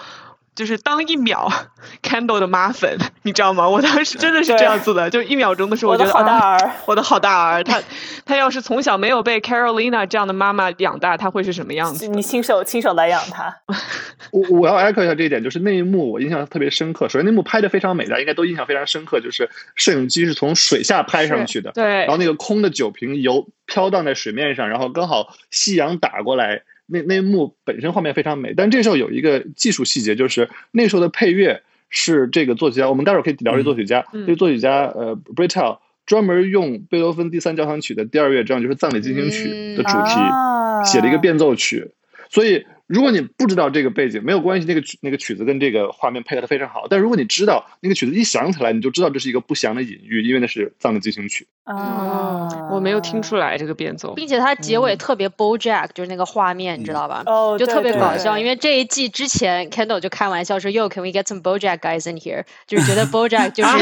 [0.56, 1.50] 就是当一秒
[2.04, 3.68] Candle 的妈粉，你知道吗？
[3.68, 7.82] 我当时真的是这样子的，就一秒钟的时候，我觉得好大儿，我的好大儿，他
[8.26, 12.08] 他要是从小没有被 Carolina 这样的妈妈养大，他会是什么样子？
[12.08, 13.56] 你亲手亲手来养他。
[14.32, 17.08] 我我要 echo 一下这一点，就是那一幕我印象特别深刻。
[17.08, 26.64] 首先那幕拍的非常美，大家应该都印象非常深刻，就是摄影机是从水下拍上去的，对，然后那个空的酒瓶游飘荡在水面上，然后刚好夕阳打过来。
[26.90, 34.06] 那那幕本身画面非常美，但这时候有一个技术细节，就是那时候的配乐是这个作曲家，我们待会儿可以聊这作曲家。
[34.12, 41.92] 这个作曲家呃 b r i t t l 专门用贝多芬第三交响曲的第二乐章，就是葬礼进行曲的主题，写了一个变奏曲，
[42.30, 42.66] 所以。
[42.90, 46.88] 如果你不知道这个背景没有关系，那个曲那个曲子跟这个画面配合的非常好。
[46.90, 51.48] 但如果你知道那个曲子一响起来，你就知道这是一个不祥的隐喻，因为那是葬的进行曲。
[51.66, 57.22] 啊，我没有听出来这个变奏，并且它结尾特别 BoJack，就是那个画面，你知道吧？
[57.28, 58.36] 哦，就特别搞笑。
[58.36, 63.78] 因为这一季之前，Kendall 就开玩笑说：“Yo，can we get some BoJack guys in here？” 就是觉得 BoJack 就是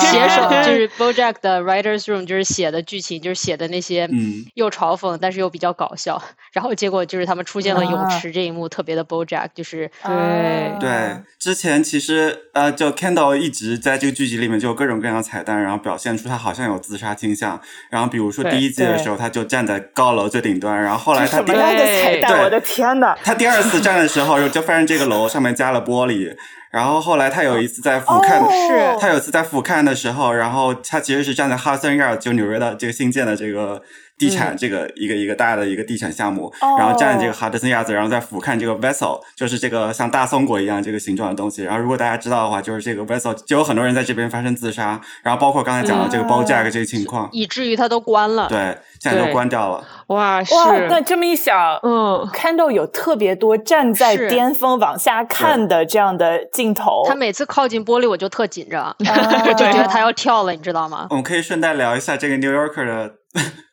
[0.00, 4.08] 写手， 就是 BoJack 的 writers room，就是写的剧情，就是写的那些
[4.54, 6.22] 又嘲讽，但是又比较搞笑。
[6.52, 8.45] 然后结果就是他们出现了泳池这。
[8.46, 17.60] 一幕特别的 BoJack，就是对对，之前其实呃，就 Kendall 一直在这个剧集里面就有各种各样的彩蛋，然后表现出他好像有自杀倾向。
[17.90, 26.34] 然后比如说第一季的时候，他就站在高楼最顶端，然后后来他第二的彩蛋，我的天呐，他第二次站的时候，就发现这个楼上面加了玻璃。
[26.70, 33.82] 然后后来他有一次在俯瞰，是他有一次在俯瞰的时候，然后他其实是站在 Hudson Yard，就纽约的这个新建的这个。
[34.18, 41.64] 地产这个一个一个大的一个地产项目，然后站这个 Hudson Yards，然后再俯瞰这个 vessel，就是这个像大松果一样这个形状的东西。
[41.64, 48.48] 然后如果大家知道的话，就是这个 vessel 就有很多人在这边发生自杀，然后包括刚才讲的这个 BoJack 这个情况，以至于它都关了。
[48.48, 49.84] 对，现在都关掉了。
[50.06, 57.04] 哇，哇，那这么一想，嗯，Candle 有特别多站在巅峰往下看的这样的镜头。
[57.06, 61.06] 他每次靠近玻璃，我就特紧张，我 就觉得他要跳了，你知道吗？
[61.10, 63.12] 我们可以顺带聊一下这个 New Yorker 的。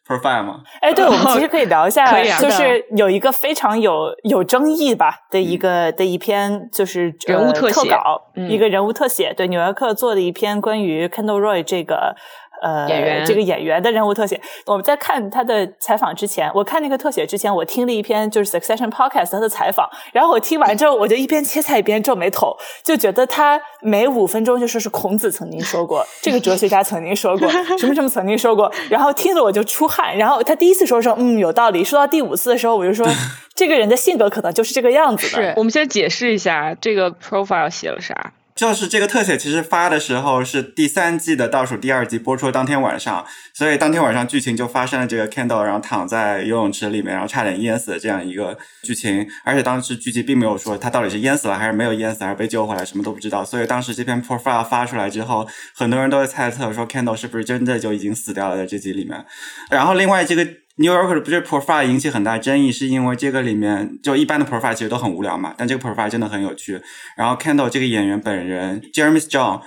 [0.07, 0.61] Profile 吗？
[0.81, 2.05] 哎，对，我们其实可以聊一下，
[2.37, 12.15] 就是有一个非常有有争议吧的一个的一篇，就是人物特稿，一个人物特写，对，《纽约客》做的一篇关于 Kendall Roy 这个。
[12.63, 33.05] 呃，演员这个演员的人物特写，我们在看他的采访之前，我看那个特写之前，我听了一篇就是 Succession Podcast 他的采访，然后我听完之后，我就一边切菜一边皱眉头，就觉得他每五分钟就说是孔子曾经说过， 这个哲学家曾经说过， 什么什么曾经说过，然后听着我就出汗，然后他第一次说说嗯有道理，说到第五次的时候，我就说
[33.53, 35.53] 这个人的性格可能就是这个样子的。
[35.57, 38.31] 我们先解释一下这个 profile 写了啥。
[38.63, 49.27] 就是这个特写，其实发的时候是第三季的倒数第二集播出当天晚上，所以当天晚上剧情就发生了这个 Kendall 然后躺在游泳池里面，然后差点淹死的这样一个剧情。
[49.43, 53.43] 而且当时剧集并没有说他到底是淹死了还是没有淹死，还是被救回来，什么都不知道。
[53.43, 55.45] 所以当时这篇 profile 发出来之后，
[55.75, 59.25] 很多人都在猜测说 Kendall 是不是真的就已经死掉了在这集里面。
[59.69, 60.47] 然后另外这个。
[60.75, 66.81] New Yorker 不是 profile 引起很大争议，是因为这个里面就一般的 profile 其实都很无聊嘛，但这个 profile 真的很有趣。
[67.15, 69.61] 然后 Kendall 这个演员本人 Jeremy Strong，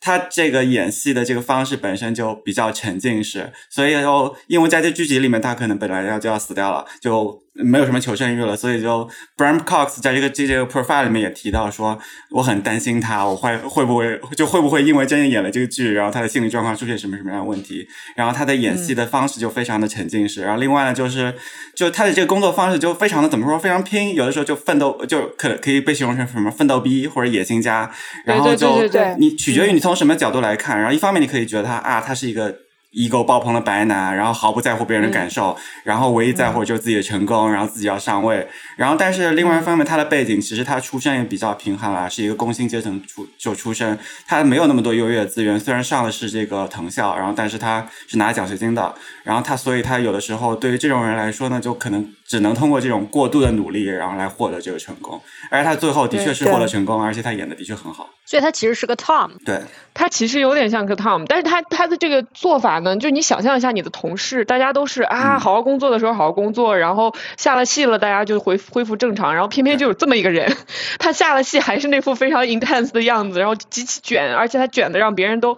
[0.00, 11.98] 他这个演戏的这个方式本身就比较沉浸式，所以就因为在这剧集里面他可能本来要就要死掉了，就没有什么求生欲了，所以就 Bram Cox 在这个这这个 profile 里面也提到说，
[12.30, 21.34] 我很担心他，我会会不会就会不会因为真的演了这个剧，然后他的心理状况出现什么什么样的问题，然后他的演戏的方式就非常的沉浸式，然后另外呢就是
[21.74, 27.90] 就他的这个工作方式就非常的怎么说非常拼，有的时候就奋斗就可可以被形容成什么奋斗逼或者野心家，
[28.24, 32.67] 然后就对你取决于你从什么角度来看，然后一方面你可以觉得他啊他是一个。
[32.92, 38.48] Ego 爆棚的白男，然后毫不在乎别人的感受，然后唯一在乎就是自己的成功，然后自己要上位。
[38.76, 45.60] 然后，但是另外一方面，他的背景其实他出身也比较贫寒啦，是一个工薪阶层出就出身，他没有那么多优越的资源。
[45.60, 48.94] 虽然上的是这个藤校，然后但是他是拿奖学金的。
[49.22, 55.20] 然后他，所以他有的时候对于这种人来说呢，就可能只能通过这种过度的努力，然后来获得这个成功。
[55.50, 58.10] 而他最后的确是获得成功，而且他演的的确很好。
[58.26, 59.30] 所以他其实是个 Tom。
[59.46, 59.62] 对，
[59.94, 70.54] 他其实有点像个 Tom，但是他他的这个做法呢，就你想象一下，你的同事大家都是啊，好好工作的时候好好工作，然后下了戏了，大家就恢恢复正常，然后偏偏就有这么一个人，
[71.00, 75.56] 他下了戏还是那副非常 intense 的样子，然后极其卷，而且他卷的让别人都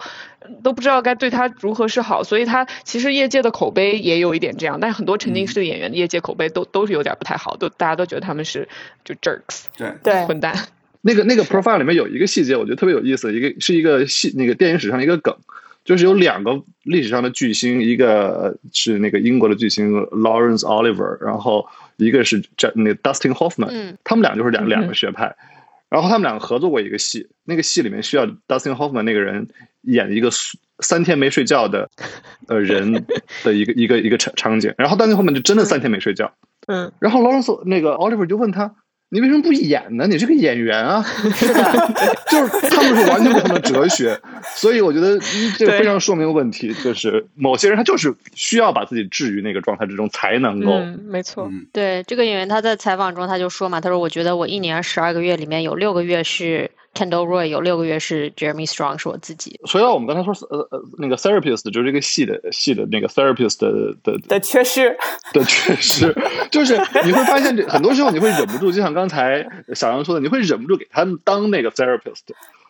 [0.63, 8.67] 都不知道该对他如何是好，所以他其实业界的口碑也有一点这样，但是很多沉浸式的演员的业界口碑都都是有点不太好，都大家都觉得他们是
[9.03, 10.55] 就 jerks，对对混蛋。
[11.01, 15.35] 那个那个 profile 里面有一个细节，我觉得特别有意思，一个是一个戏那个电影史上的一个梗，
[15.83, 23.97] 就是有两个历史上的巨星，一个是那个英国的巨星 Lawrence Oliver，然后一个是这那 Dustin Hoffman 嗯。
[24.03, 24.69] 他们俩就是两嗯。
[24.69, 25.35] 两个学派，
[25.89, 29.47] 然后他们两个合作过一个戏，那个戏里面需要 Dustin Hoffman 那个人
[29.81, 30.29] 演一个
[30.79, 31.89] 三天没睡觉的
[32.47, 33.05] 呃人
[33.43, 36.33] 的一个一个一个场场景，然后 Dustin Hoffman 就真的三天没睡觉，
[36.67, 38.75] 嗯，然后 Lawrence 那个 Oliver 就问他。
[39.13, 40.07] 你为什么不演呢？
[40.07, 41.03] 你是个演员啊！
[42.31, 44.17] 就是他们是完全不同的哲学，
[44.55, 50.71] 所以我觉得嗯这个非常说明问题，就是某些人他就是需要把自己置于那个状态之中才能够。
[50.71, 59.59] 嗯，没错，嗯对这个演员他在采访中他就说嘛，他说我觉得我一年十二个月里面有六个月是 Kendall Roy，有六个月是 Jeremy Strong，是我自己。
[59.65, 64.97] 所以我们刚才说呃呃那个 therapist 就是这个戏的戏的那个 therapist 的的的缺失，
[65.33, 66.13] 的缺失，
[66.51, 72.21] 就是你会发现这很多时候你会忍不住，就像刚才小杨说的，你会忍不住给他们当那个 therapist。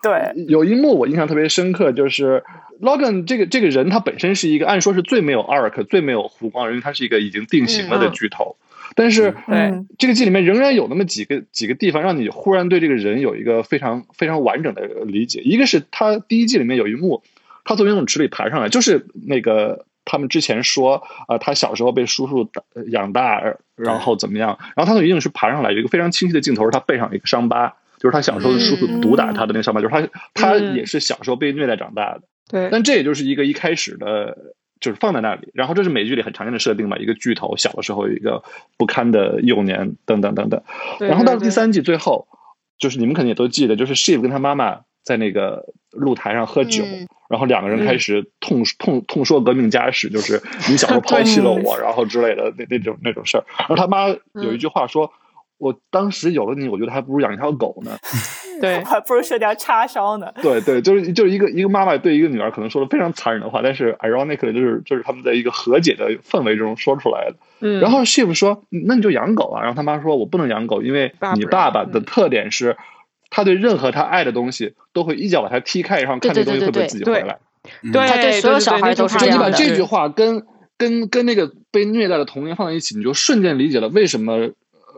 [0.03, 2.43] 对，有一幕我印象特别深刻，就是
[2.81, 8.55] Logan 这个这个人他本身是一个按说是最没有 arc、最没有弧光，因为他是一个已经定型了的嗯巨头。
[8.95, 15.41] 但是嗯这个剧里面仍然有那么几个几个地方，让你忽然对这个人有一个非常非常完整的理解。
[15.41, 17.23] 一个是他第一季里面有一幕，
[17.63, 22.49] 他从游泳池里爬上来，就是那个他们之前说啊、呃他小时候被叔叔
[22.89, 23.41] 养大，
[23.75, 27.75] 然后怎么样，然后他从游泳池爬上来，有一个非常清晰的镜头，是他背上有一个伤疤。
[27.99, 32.21] 就是他小时候的叔叔毒打他的那个伤疤，就是他他嗯也是小时候被虐待长大的。
[32.49, 34.35] 对，但这也就是一个一开始的，
[34.81, 38.43] 就是放在那里，然后这是美剧里很常见的设定嘛，一个巨头小的时候有一个
[38.77, 40.61] 不堪的幼年，等等等等。
[40.99, 42.27] 然后到了第三季最后，
[42.77, 53.45] 就是你们肯定也都记得，就是 Shiv 跟他妈妈在那个露台上喝酒，嗯然后两个人开始痛、痛痛说革命家史，就是你小时候 抛弃了我，然后之类的那那种那种事儿。
[53.57, 55.13] 然后他妈有一句话说。
[55.61, 57.95] 我当时有了你，我觉得还不如养一条狗呢。
[58.63, 60.31] 对还不如射掉叉烧呢。
[60.41, 67.35] 对对，就是就是一个一个妈妈对一个女儿可能说的非常残忍的话，但是 ironically 就是就是他们在一个和解的氛围中说出来的。
[67.59, 72.77] 嗯，然后 Shiv 说：“那你就养狗啊。”然后他妈说：“我不能养狗，因为你爸爸的特点是，
[73.29, 77.37] 他对任何他爱的东西都会一脚把它踢开，然后看这东西会不会自己回来。
[77.83, 80.43] 嗯对，他对所有小孩都是就你把这样的这句话跟
[80.77, 84.49] 跟跟那个被虐待的童年放在一起，你就瞬间理解了为什么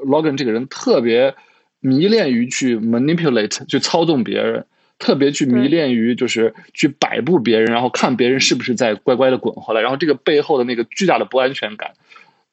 [0.08, 1.36] Logan 这个人特别
[1.84, 4.66] 迷恋于去 manipulate 去操纵别人。
[5.00, 11.92] 特别去迷恋于就是去摆布别人，然后看别人是不是在乖乖的滚回来，然后这个背后的那个巨大的不安全感，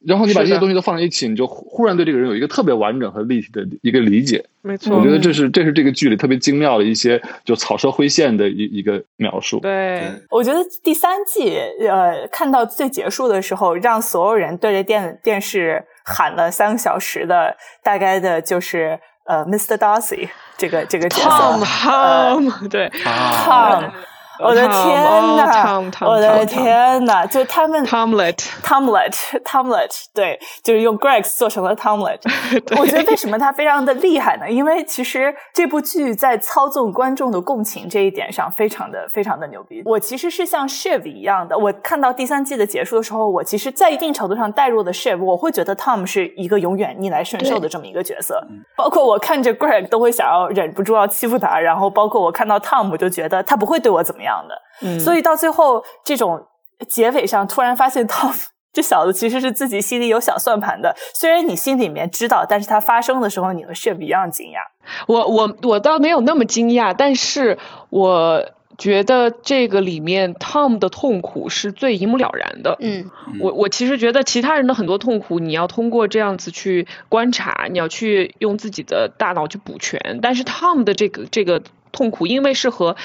[0.05, 4.45] 然后你把这些东西都放在一起，你就忽然对这个人有一个特别完整和立体的一个理解。
[4.63, 9.61] 没错，我觉得这是这是这个剧里特别精妙的一些就草蛇灰线的一一个描述。
[9.61, 11.57] 对，我觉得第三季
[11.89, 18.99] 呃看到最结束的时候，让所有人对着电电视喊了三个小时的，大概的就是
[19.31, 19.77] 呃 Mr.
[19.77, 23.91] Darcy 这个这个角色 Tom 呃 Tom，对啊，Tom，
[24.43, 27.27] 我的天哦呐我的天呐！
[27.27, 32.19] 就他们 Tomlet，Tomlet Tomlet，对，就是用 Greg 做成了 Tomlet。
[32.81, 34.51] 我觉得为什么他非常的厉害呢？
[34.51, 39.83] 因为其实这部剧在操纵观众的共情这一点上非常的非常的牛逼。
[39.85, 48.43] 我其实是像 Shiv 一样的，我看到第三季的结束的时候，我其实在一定程度上带入了 Shiv，我会觉得 Tom 是一个永远逆来顺受的这么一个角色。
[48.77, 54.55] 包括我看着 Greg 都会想要忍不住要欺负他，然后包括我看到 Tom 我就觉得他不会对我怎么样的。
[54.83, 56.47] 嗯，所以到最后这种
[56.89, 58.35] 结尾上，突然发现 Tom
[58.73, 64.59] 这小子其实是自己心里有小算盘的，虽然你心里面知道，但是它发生的时候，你和 Shiv 一样惊讶。
[65.09, 67.59] 我我我倒没有那么惊讶，但是
[67.89, 68.45] 我
[68.79, 72.77] 觉得这个里面 Tom 的痛苦是最一目了然的。
[72.79, 73.11] 嗯，
[73.41, 81.61] 我我其实觉得其他人的很多痛苦，你要通过这样子去观察，你要去用自己的大脑去补全，但是 Tom 的这个这个
[81.91, 82.97] 痛苦，因为是和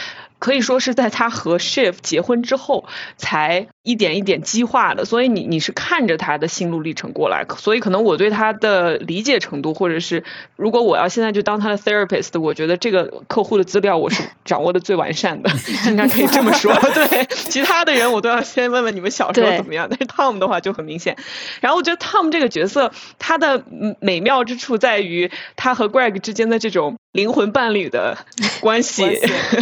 [0.45, 2.85] 可以说是在他和 Shiv 结婚之后
[3.17, 10.23] 才一点一点激化的，所以你你是看着他的心路历程过来，所以可能我对他的理解程度，或者是
[10.55, 15.49] 如果我要现在就当他的 therapist，我觉得这个客户的资料我是掌握的最完善的，
[15.89, 16.71] 应该可以这么说。
[16.93, 21.17] 对，其他的人我都要先问问你们小时候怎么样，但是 Tom 的话就很明显。
[21.59, 28.17] 然后我觉得 Tom 这个角色，他的嗯美妙之处在于他和 Greg 之间的这种灵魂伴侣的
[28.59, 29.05] 关系。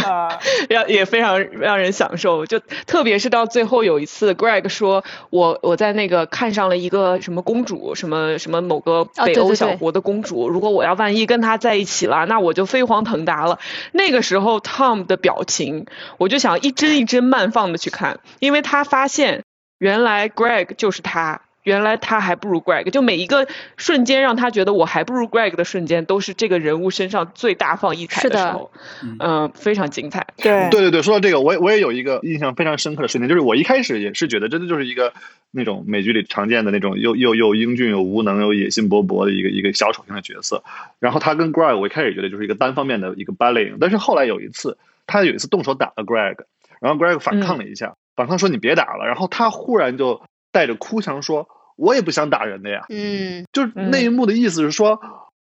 [0.03, 0.39] 啊，
[0.69, 13.59] 让也非常让人享受，就特别是到最后有一次，Greg 说我我在那个看上了一个什么公主，什么什么某个北欧小国的公主，如果我要万一跟她在一起了，那我就飞黄腾达了。
[13.91, 15.85] 那个时候 Tom 的表情，
[16.17, 19.43] 我就想一帧一帧慢放的去看，因为他发现
[19.77, 21.42] 原来 Greg 就是他。
[21.63, 23.47] 原来他还不如 Greg，就每一个
[23.77, 28.37] 瞬间让他觉得我还不如 Greg 的瞬间，都是这个人物身上最大放异彩的。
[28.37, 28.71] 时候，
[29.19, 30.27] 嗯、非常精彩。
[30.37, 30.69] 对。
[30.69, 35.13] 对对对，说到这个，我也我也有一个印象非常深刻的瞬间，就是我一开始也是觉得，真的就是一个
[35.51, 40.63] 那种美剧里常见的那种又又又英俊又无能又野心勃勃的一个一个小丑型的角色。
[40.99, 46.37] 然后他跟 Greg，我一开始觉得就是一个单方面的一个 bullying，但是后来有一次，他有一次动手打了 Greg，
[46.81, 50.21] 然后 Greg 反抗了一下，反抗说你别打了，然后他忽然就
[50.53, 55.01] 带着哭腔说：“我也不想打人的呀。”嗯，就是那一幕的意思是说，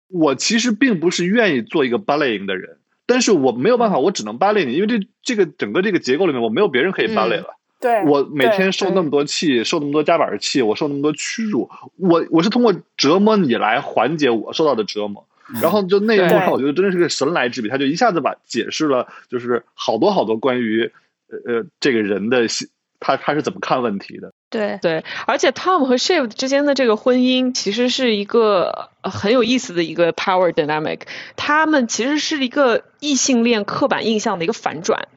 [0.09, 2.76] 我其实并不是愿意做一个 bullying 的人，
[3.07, 7.57] 但是我没有办法，我只能 bully 你，因为这这个整个这个结构里面，我没有别人可以 bully 了。
[7.80, 15.26] 对，我每天受那么多气，受那么多夹板气，我受那么多屈辱，我我是通过折磨你来缓解我受到的折磨。
[15.62, 20.90] 然后就那一幕对让我觉得真的是个神来之笔，他就一下子把解释了，就是好多好多关于
[21.28, 22.66] 呃呃这个人的心
[23.01, 24.32] 他他是怎么看问题的。
[24.49, 31.01] 对，对，而且 Tom 和 Shiv 之间的这个婚姻其实是一个呃很有意思的一个 power dynamic，
[31.36, 35.09] 他们其实是一个异性恋刻板印象的一个反转。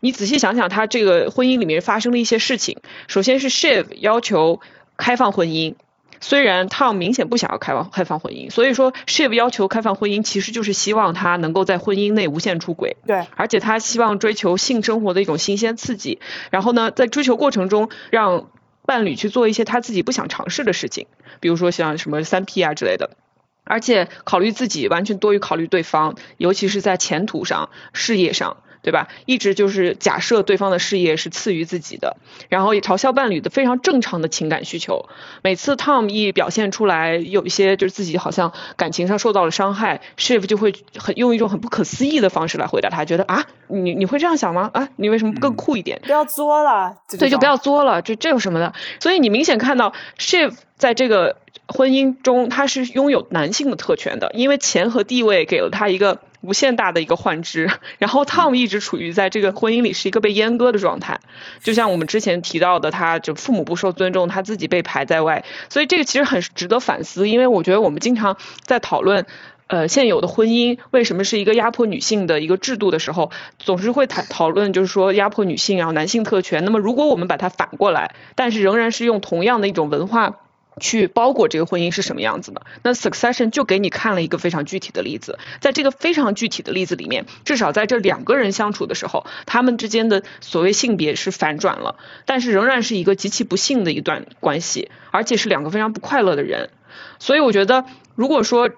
[0.00, 2.78] 你仔细想想，他这个婚姻里面发生了一些事情，
[3.08, 4.60] 首先是 Shiv 要求
[4.96, 5.74] 开放婚姻。
[6.24, 12.96] 虽然 Tom 明显不想要开放开放婚姻，所以说 Shiv 要求开放婚姻，其实就是希望他能够在婚姻内无限出轨。
[13.06, 16.20] 对而且他希望追求性生活的一种新鲜刺激，
[16.50, 18.48] 然后呢，在追求过程中让
[18.86, 21.08] 伴侣去做一些他自己不想尝试的事情，
[21.40, 23.10] 比如说像什么三 P 啊之类的。
[23.66, 29.08] 而且考虑自己完全多于考虑对方，尤其是在前途上、事业上，对吧？
[29.24, 32.18] 一直就是假设对方的事业是次于自己的，
[32.50, 35.08] 然后也嘲笑伴侣的非常正常的情感需求。
[35.42, 44.70] 每次 Tom 一表现出来有一些就是自己好像感情上受到了伤害，Shiv 就会很用一种很不可思议的方式来回答他，觉得啊，你你会这样想吗？
[44.74, 46.00] 啊，你为什么不更酷一点？
[46.04, 48.74] 不要作了，对，就不要作了，这这有什么的？
[49.00, 57.70] 所以你明显看到 Shiv 在这个婚姻中，他是拥有男性的特权的，因为钱和地位给了他一个无限大的一个幻肢。
[57.98, 61.20] 然后 Tom 一直处于在这个婚姻里是一个被阉割的状态，
[61.62, 69.26] 就像我们之前提到的，他就父母不受尊重，他自己被排在外，所以这个其实很值得反思，因为我觉得我们经常在讨论。
[69.66, 76.66] 呃，现有的婚姻为什么是一个压迫女性的一个制度的时候，总是会谈讨论，就是说压迫女性然后，男性特权。
[76.66, 80.36] 那么如果我们把它反过来，但是仍然是用同样的一种文化
[80.80, 82.66] 去包裹这个婚姻是什么样子的？
[82.82, 91.96] 那 Succession 就给你看了一个非常具体的例子，在这个非常具体的例子里面，至少在这两个人相处的时候，他们之间的所谓性别是反转了，
[92.26, 96.70] 但是仍然是一个极其不幸的一段关系，而且是两个非常不快乐的人。
[97.18, 98.70] 所以我觉得，如果说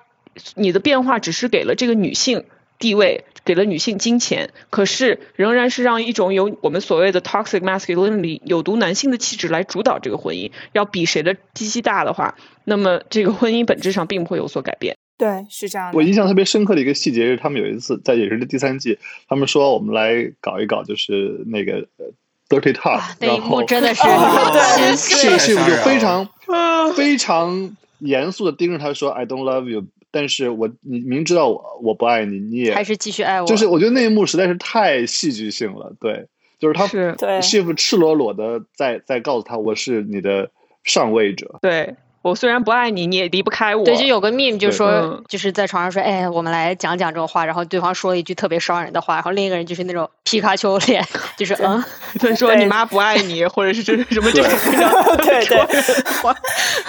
[0.54, 2.44] 你的变化只是给了这个女性
[2.78, 12.34] 地位，给了女性金钱，可是仍然是让一种有我们所谓的 toxic masculinity 有毒男性的气质来主导这个婚姻，要比谁的鸡鸡大的话，
[12.64, 14.96] 那么这个婚姻本质上并不会有所改变。
[15.16, 15.96] 对，是这样的。
[15.96, 22.12] 我印象特别深刻的一个细节是，他们有一次在也是第三季，他们说我们来搞一搞，就是那个呃
[22.50, 24.02] dirty talk，、啊，那后幕真的是
[24.52, 25.38] 对心碎。
[25.38, 29.84] 是是，我就非常啊 非常严肃的盯着他说 “I don't love you”，
[30.16, 36.26] 但是我你明知道我我不爱你，你也还是继续爱我，就是我觉得那一幕实在是太戏剧性了，对，
[36.58, 37.14] 就是他是。
[37.18, 37.38] 对。
[37.42, 40.50] Shiv 赤裸裸的在在告诉他我是你的
[40.84, 41.96] 上位者，对。
[42.26, 43.84] 我虽然不爱你，你也离不开我。
[43.84, 51.04] 对，就有个 meme 就对说嗯，就是在床上说，哎，我们来讲讲这种话，然后对方说了一句特别伤人的话，然后另一个人就是那种皮卡丘脸，
[51.38, 51.82] 就是嗯，
[52.18, 55.66] 他说你妈不爱你，或者是这什么这种非常对 对，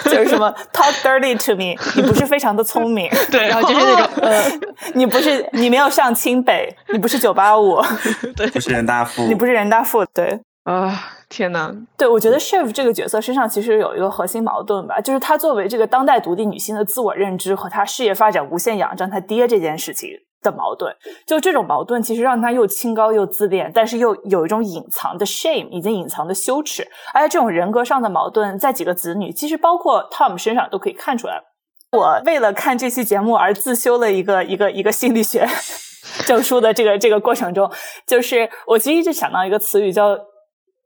[0.04, 4.60] 就是什么 talk dirty to me，你不是非常的聪明，对，然后就是那种呃，
[4.94, 7.80] 你不是你没有上清北，你不是九八五，
[8.36, 10.40] 对不是人大附，你不是人大附，对。
[10.64, 20.08] 啊，天呐，对，我觉得 Shiv 这个角色身上其实有一个核心矛盾吧，就是她作为这个当代独立女性的自我认知和她事业发展无限仰仗她爹这件事情
[20.40, 20.94] 的矛盾。
[21.26, 26.88] 就这种矛盾，其实让她又清高又自恋，但是又有一种隐藏的 shame，已经隐藏的羞耻。
[27.12, 31.42] 而且这种人格上的矛盾，在几个子女，其实包括 Tom 身上都可以看出来。
[31.92, 35.46] 我为了看这期节目而自修了一个一个一个心理学
[36.26, 37.70] 证书的这个这个过程中，
[38.06, 40.16] 就是我其实一直想到一个词语叫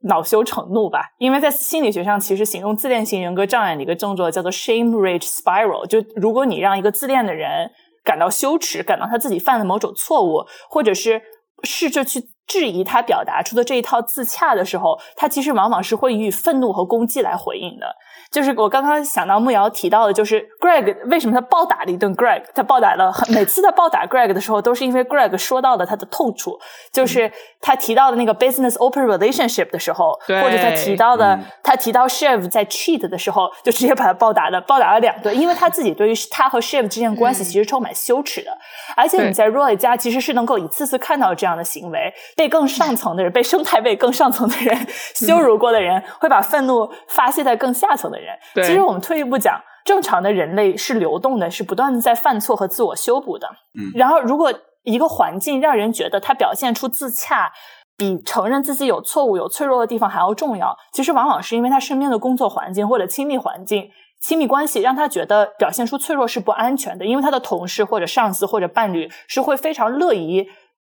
[0.03, 5.85] 恼羞成怒吧，因为在心理学上，其实形容自恋型人格障碍的一个症状叫做 shame rage spiral。
[5.87, 7.71] 就如果你让一个自恋的人
[8.03, 11.21] 感到羞耻，感到他自己犯了某种错误，或者是
[11.63, 17.95] 试着去质疑他表达出的这一套自洽的时候，他其实往往是会以愤怒和攻击来回应的。
[18.31, 26.59] 就是我刚刚想到木瑶提到的，就是 Greg 为什么他暴打了一顿 Greg，他暴打了很每次他暴打 Greg 的时候，都是因为 Greg 说到了他的痛处，
[26.91, 27.31] 就是
[27.61, 38.51] 他提到的那个 business open relationship 的时候，或者他提到的、嗯他提到 Shiv 在 cheat 的时候，就直接把他暴打了，暴打了两顿，因为他自己对于他和 Shiv 之间关系其实充满羞耻的，
[38.95, 48.35] 而且你在 Roy 家其实是能够一次次看到这样的行为，被更上层的人，被生态位更上层的人羞辱过的人，会把愤怒发泄在更下层的人。
[48.55, 53.47] 其实我们退一步讲，正常的人类是流动的，是不断的在犯错和自我修补的。
[53.77, 54.53] 嗯然后如果
[54.83, 57.51] 一个环境让人觉得他表现出自洽，
[57.95, 63.89] 比承认自己有错误、有脆弱的地方还要重要，其实往往是因为他身边的工作环境或者亲密环境。
[64.19, 70.47] 亲密关系让他觉得表现出脆弱是不安全的，因为他的同事或者上司或者伴侣是会非常乐意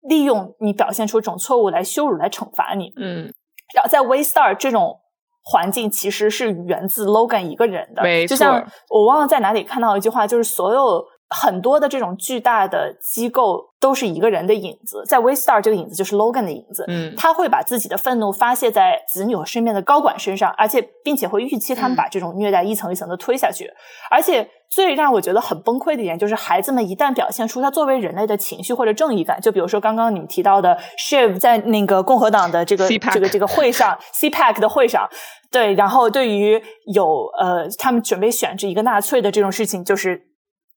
[0.07, 2.93] 利用你表现出这种错误来羞辱、来惩罚你。
[2.97, 3.33] 嗯，
[3.73, 4.99] 然后在 Waystar 这种
[5.43, 8.71] 环境其实是源自 Logan 一个人的，没就像错。
[8.89, 11.03] 我忘了在哪里看到一句话，就是所有
[11.33, 23.69] 很多的这种巨大的机构都是一个人的影子，在 Waystar 这个影子就是 Logan 的影子，嗯他会把自己的愤怒发泄在子女和身边的高管身上，而且并且会预期他们把这种虐待一层一层的推下去，
[24.09, 24.47] 而且。
[24.73, 35.07] 最让我觉得很崩溃的一点就是，孩子们一旦表现出他作为人类的情绪或者正义感，就比如说刚刚你们提到的 Shiv 在那个共和党的这个这个这个会上 CPAC 的会上，
[35.51, 36.59] 对，然后对于
[36.91, 37.05] 有
[37.39, 40.19] 呃他们准备选这一个纳粹的这种事情，就是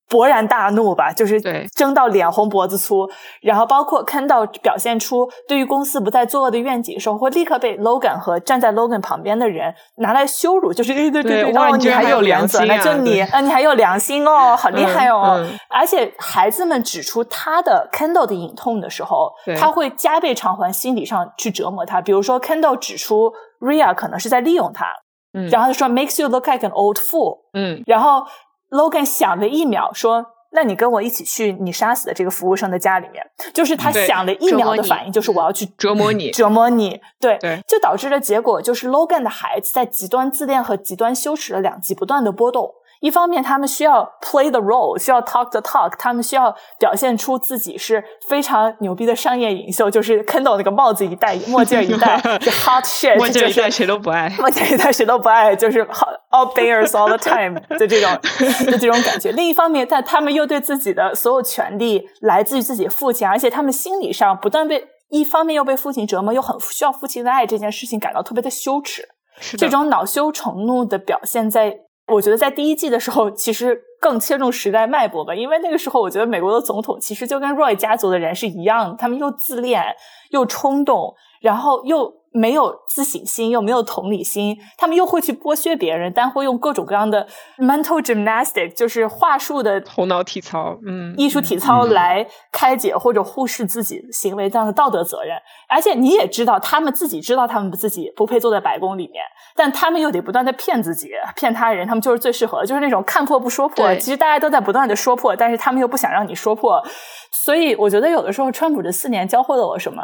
[0.09, 1.41] 勃然大怒吧，就是
[1.75, 3.09] 争到脸红脖子粗。
[3.41, 15.35] 然后包括 Kendall 表现出对于公司不再作恶的愿景的时候，会立刻被 Logan 和站在 Logan 旁边的人拿来羞辱，就是对对对哇你还还有良原则，心啊就你啊，你还有良心哦，好厉害哦。
[15.39, 22.01] 嗯嗯而且孩子们指出他的 Kendall 的隐痛的时候，他会加倍偿还心理上去折磨他。
[22.01, 24.87] 比如说 Kendall 指出 Ria 可能是在利用他，
[25.35, 27.41] 嗯然后他说 makes you look like an old fool。
[27.53, 28.25] 嗯然后
[28.71, 37.01] Logan 想了一秒，说：“那你跟我一起去你杀死的这个服务生的家里面。”就是他想了一秒的反应，就是我要去折磨你折磨你。
[37.21, 42.75] 对，对就导致的结果就是 Logan 的孩子在极端自恋和极端羞耻的两极不断的波动。
[43.01, 54.29] 一方面，他们需要 play the role，需要 talk the talk，他们需要表现出自己是非常牛逼的商业领袖，就是 Kendall 那个帽子一戴， 墨镜一戴，就 hot shit，墨镜就是一戴谁都不爱。
[54.41, 55.85] 墨镜一戴谁都不爱，就是
[56.31, 58.11] all bears all the time 的这种
[58.71, 59.31] 的这种感觉。
[59.33, 69.09] 另一方面，但他们又对自己的所有权利来自于自己父亲，而且他们心理上不断被一方面又被父亲折磨，又很需要父亲的爱这件事情感到特别的羞耻。
[69.39, 75.35] 是这种恼羞成怒的表现在，我觉得在第一季的时候，其实更切中时代脉搏吧。
[75.35, 79.83] 因为那个时候，我觉得美国的总统其实就跟 Roy 家族的人是一样的，他们又自恋
[80.31, 87.27] 又冲动，然后又没有自省心，又没有同理心，他们又会去剥削别人，但会用各种各样的
[87.59, 95.37] mental gymnastic，就是话术的头脑体操，嗯，艺术体操嗯来开解或者忽视自己行为这样的道德责任，
[95.69, 99.25] 而且你也知道，他们自己知道他们自己不配坐在白宫里面，
[99.55, 103.87] 但他们又得不断的骗自己、骗他人，他们就是最适合的，就是那种看破不说破。
[103.87, 106.85] 对其实大家都在不断的说破，但是他们又不想让你说破，
[107.33, 110.03] 所以我觉得有的时候川普这四年教会了我什么。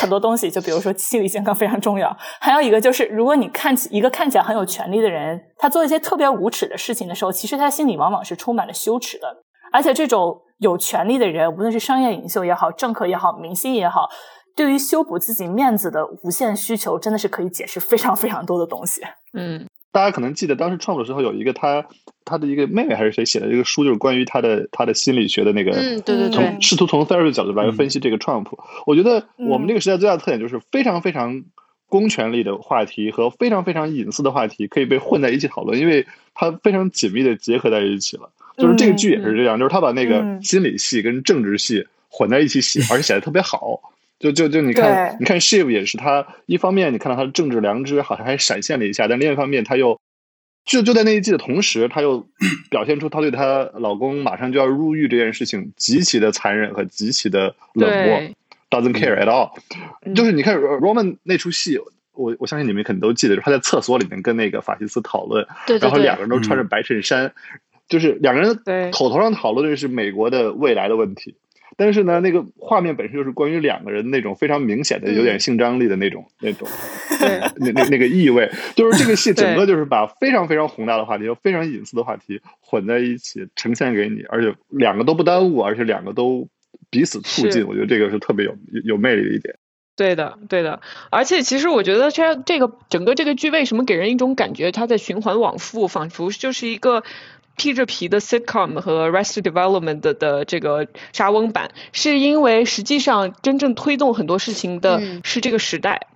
[0.00, 9.44] 很多东西，就比如说心理健康非常重要，还有一个就是，如果你看起一个看起来很有权利的人，他做一些特别无耻的事情的时候，其实他心里往往是充满了羞耻的。
[9.72, 14.08] 而且这种有权利的人，无论是商业领袖也好，政客也好，明星也好，
[14.56, 19.02] 对于修补自己面子的无限需求，真的是可以解释非常非常多的东西。
[19.34, 19.66] 嗯，
[19.96, 21.86] 大家可能记得当时创的时候有一个他
[22.26, 28.46] 他的一个妹妹还是谁写的一个书，就是关于他的他的心理学的那个，嗯，对对对从，试图从 therapy 角度来分析这个 Trump。
[28.84, 31.44] 我觉得我们这个时代最大的特点就是非常非常
[31.88, 38.28] 公权力的话题和非常非常隐私的话题可以被混在一起讨论，因为它非常紧密的结合在一起了。
[38.58, 43.80] 就是这个剧也是这样，就是他把那个嗯心理系跟政治系混在一起写， 而且写的特别好。
[44.18, 50.00] 就就就你看，你看 Shiv 也是他一方面，你看到他的政治良知好像还闪现了一下，但另一方面他又
[50.64, 52.26] 就就在那一季的同时，他又
[52.70, 58.22] 表现出他对她老公马上就要入狱这件事情极其的残忍和极其的冷漠
[58.70, 59.50] ，doesn't care at all。
[60.04, 60.14] 嗯。
[60.14, 61.78] 就是你看 Roman 那出戏，
[62.12, 67.32] 我我相信你们肯定都记得，就是他在厕所里面跟那个法西斯讨论，对对然后两，个人都穿着白衬衫，
[67.86, 68.90] 就是两个人对。
[68.90, 71.36] 口头上讨论的是美国的未来的问题，
[71.76, 75.40] 但是呢，那个画面本身就是关于两个人那种非常明显的有点嗯。
[75.40, 76.66] 性张力的那种、那种
[77.20, 86.48] 那那那个意味，就是这个戏整个就是把非常非常宏大的话题和非常隐私的话题混在一起呈现给你，而且两个都不耽误，而且两个都
[86.90, 89.56] 彼此促进，我觉得这个是特别有有魅力的一点。
[89.94, 97.02] 对的，对的，而且其实我觉得这这个整个这个剧为什么给人一种感觉，它在循环往复，仿佛就是一个
[97.56, 106.06] 披着皮的 sitcom 和 Arrested Development 的的这个沙翁版，是因为实际上真正推动很多事情的嗯是这个时代。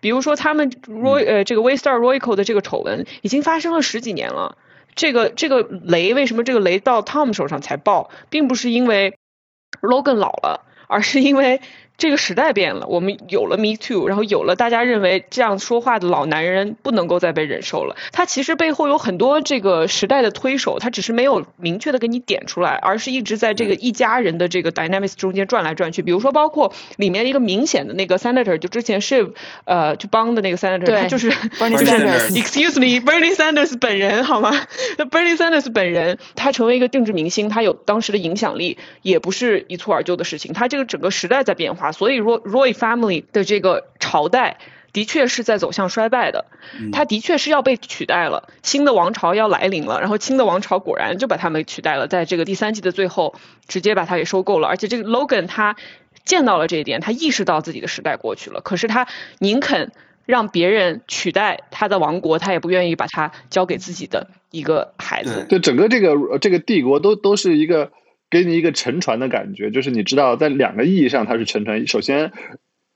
[0.00, 4.56] 比如说，他们 Roy 呃这个 Waystar Royco 的这个丑闻已经发生了十几年了。
[4.94, 9.18] 这个这个雷为什么这个雷到 Tom 手上才爆，并不是因为
[9.82, 11.60] Logan 老了，而是因为
[11.96, 17.96] 这个时代变了，我们有了 Me Too，然后有了大家认为这样说话的老男人不能够再被忍受了。
[18.12, 26.02] 他其实背后有很多这个时代的推手，他只是没有明确的给你点出来，而是一直在这个一家人的这个 dynamics 中间转来转去。
[26.02, 29.32] 比如说，包括里面一个明显的那个 senator，就之前 Shiv
[29.64, 34.50] 呃就帮的那个 senator，对他就是 Bernie 就是 Sanders Excuse me，Bernie Sanders 本人好吗
[34.98, 40.52] 那？Bernie Sanders 本人，他成为一个政治明星，他有当时的影响力，也不是一蹴而就的事情。
[40.52, 44.58] 他这个整个时代在变化，所以 Roy Roy family 的这个朝代。
[44.94, 46.46] 的确是在走向衰败的，
[46.92, 53.34] 它的确是要被取代了，新的王朝要来临了，然后新的王朝果然就把他们取代了，在这个第三季的最后，
[53.66, 55.74] 直接把它给收购了，而且这个 Logan 他
[56.24, 59.08] 见到了这一点，他意识到自己的时代过去了，可是他
[59.40, 59.90] 宁肯
[60.26, 65.44] 让别人取代他的王国，他也不愿意把它交给自己的一个孩子。
[65.48, 67.90] 对整个这个这个帝国都都是一个
[68.34, 71.86] 给你一个沉船的感觉，就是你知道在两个意义上它是沉船。
[71.86, 72.32] 首先，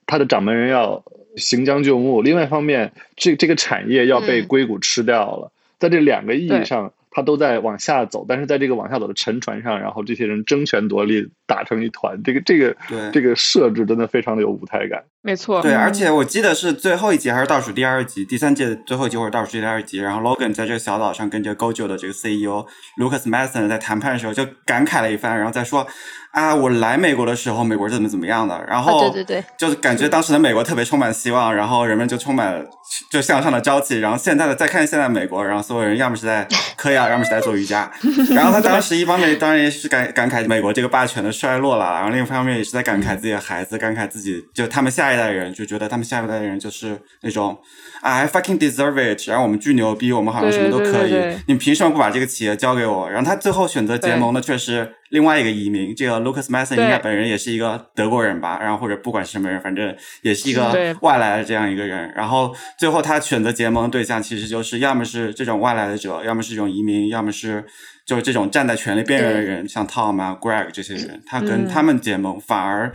[0.05, 1.05] 它的掌门人要
[1.37, 5.53] 行将就木；另外一方面，这这个产业要被嗯硅谷吃掉了。
[5.77, 12.21] 在这两个意义对上，它都在往下走，但是在这个往下走的沉船上，然后这些人争权夺利，打成一团。
[12.23, 15.03] 这个这个对这个设置真的非常的有舞台感。
[15.21, 22.65] 没错，对，嗯而且我记得是最后一集还是倒数第二集，第三季的最后一集或者倒数第二集，然后 Logan 在这个小岛上跟这个 Gojo 的这个 CEO
[22.99, 25.85] Lucas Mason 在谈判的时候就感慨了一番，然后再说
[26.31, 32.65] 啊，我来美国的时候，美国是怎么怎么样的，然后啊对对对就是感觉当时的美国特别充满希望，然后人们就充满
[33.09, 37.89] 就向上的朝气，然后现在的再看现在美国，然后所有人要么是在嗑药，要么是在做瑜伽，
[38.31, 47.57] 然后他当时一方面当然也是感感慨美国这个霸权的衰落了，然后另一方面也是在感慨自己的孩子，感慨自己就他们下一代人就觉得他们下一代人就是那种
[48.01, 51.21] I fucking deserve it，然后我们巨牛逼，我们好像什么都可以，对对对。
[51.33, 53.09] 对你凭什么不把这个企业交给我？
[53.09, 62.11] 然后他最后选择结盟的却是另外一个移民，这个 Lucas Mason 对应该本人也是一个德国人吧，然后或者不管是什么人，反正也是一个外来的这样一个人。
[62.15, 67.63] 然后最后他选择结盟的对象其实就是要么是这种外来的者，要么是这种移民，要么是
[68.05, 72.91] 就是这种站在权力边缘的人，像 Tom 啊、Greg 这些人，他跟嗯他们结盟反而。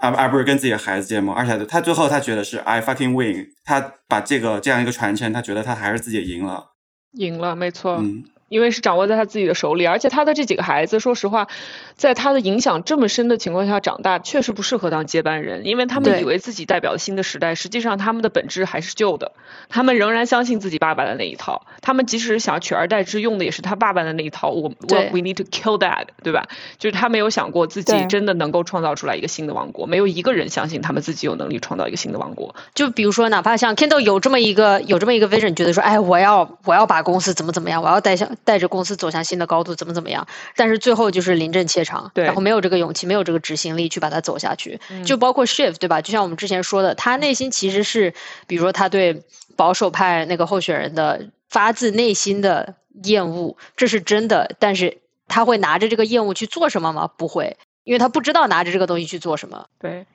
[0.00, 6.66] 而而不是跟自己的孩子结盟，而且他最后他觉得是 I fucking win，他把这个这样一个传承，他觉得他还是自己赢了。
[7.14, 7.96] 赢了，没错。
[7.96, 11.48] 嗯，因为是掌握在他自己的手里，而且他的这几个孩子，说实话，
[11.96, 19.32] 在他的影响这么深的情况下长大，确实不适合当接班人，因为他们以为自己代表了新的时代，实际上他们的本质还是旧的，
[19.68, 26.48] 他们仍然相信自己爸爸的那一套，他们即使是想取而代之，用的也是他爸爸的那一套，我我 we need to kill that，对吧？
[26.78, 32.54] 就是他没有想过自己真的能够创造出来一个新的王国，没有一个人相信他们自己有能力创造一个新的王国。
[32.74, 40.26] 就比如说，哪怕像 Kindle 有这么一个有这么一个 vision，觉得说，哎，我要我要把公司怎么怎么样，我要带向带着公司走向新的高度，怎么怎么样，
[40.56, 44.80] 但是最后就是临阵怯场，然后没有这个勇气，没有这个执行力去把它走下去。
[44.90, 46.00] 嗯就包括 Shift 对吧？
[46.00, 48.12] 就像我们之前说的，他内心其实是，
[48.46, 49.22] 比如说他对
[49.56, 52.74] 保守派那个候选人的发自内心的
[53.04, 57.08] 厌恶，这是真的，但是他会拿着这个厌恶去做什么吗？
[57.16, 59.66] 不会，因为他不知道拿着这个东西去做什么。
[59.78, 60.06] 对，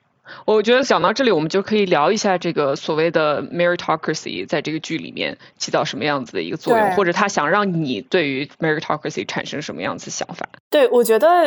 [0.46, 10.48] 我觉得讲到这里，我们就可以聊一下这个所谓的 meritocracy 在这个剧里面起到什么样子的一个作用，或者他想让你对于 meritocracy 产生什么样子想法。
[10.70, 11.44] 对，我觉得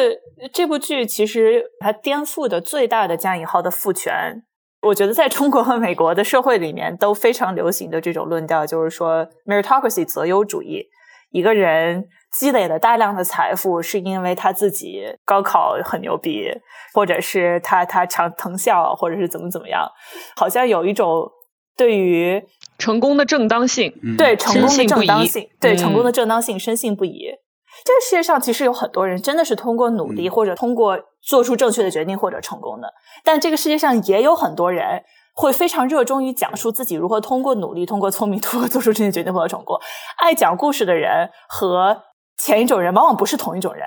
[0.53, 4.43] 这部剧其实它颠覆的最大的加引号的父权，
[4.81, 10.85] 我觉得在中国和美国的社会里面都非常流行的这种论调，就是说 meritocracy 择优主义，
[11.31, 12.07] 一个人
[12.37, 16.51] 积累了大量的财富，是因为他自己高考很牛逼，
[16.93, 19.89] 或者是他他常藤校，或者是怎么怎么样，
[20.35, 21.31] 好像有一种
[21.75, 22.43] 对于
[22.77, 27.31] 成功的正当性，嗯对成功的正当性，对嗯成功的正当性深信不疑。
[27.83, 39.79] 这个世界上其实有很多人真的是通过努力嗯或者通过做出正确的决定或者成功的，但这个世界上也有很多人会非常热衷于讲述自己如何通过努力、通过聪明、通过做出正确决定或者成功。
[40.17, 42.01] 爱讲故事的人和
[42.37, 43.83] 前一种人往往不是同一种人，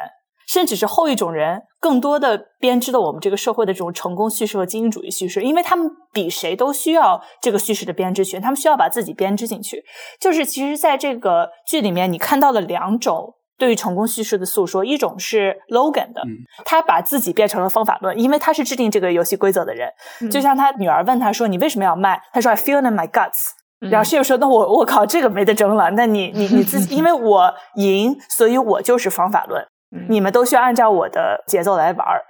[0.47, 9.85] 甚至是后一种人更多的编织了我们这个社会的这种成功叙事和精英主义叙事，因为他们比谁都需要这个叙事的编织权，他们需要把自己编织进去。
[10.21, 13.37] 就是其实在这个剧里面，你看到了两种。
[13.59, 16.33] 对于成功叙事的诉说，一种是 Logan 的，嗯
[16.65, 19.91] 他把自己变成了方法论，因为他是制定这个游戏规则的人。
[20.31, 23.51] 就像他女儿问他说：“你为什么要卖？”他说：“I feel in my guts。”
[23.81, 25.91] 嗯然后室友说：“那我我靠，这个没得争了。
[25.93, 29.63] 那你你你自己，因为我赢，所以我就是方法论。
[29.93, 32.23] 嗯你们都需要按照我的节奏来玩儿。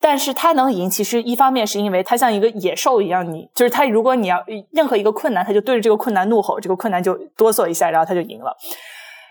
[0.00, 8.54] 但是他能赢，其实一方面是因为他像一个野兽一样，你就是他，如果你要任何一个困难，他就对着这个困难怒吼，这个困难就哆嗦一下，然后他就赢了。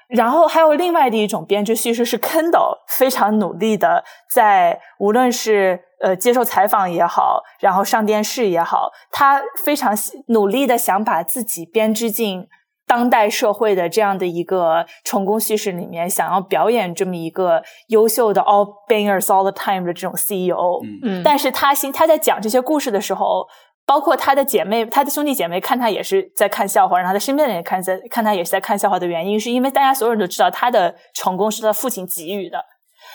[0.07, 9.95] 然后还有另外的一种编织叙事是 Kendall 非常努力的在无论是呃接受采访也好，然后上电视也好，他非常
[10.27, 12.45] 努力的想把自己编织进
[12.85, 20.83] 当代社会的这样的一个成功叙事里面，想要表演这么一个优秀的 all bangers all the time 的这种 CEO。
[20.83, 23.47] 嗯嗯，但是他心他在讲这些故事的时候，
[23.85, 32.65] 包括他的姐妹、他的兄弟姐妹看他也是在看笑话，然后他的身边的人看在看他也是在看笑话的原因，是因为大家所有人都知道他的成功是他父亲给予的。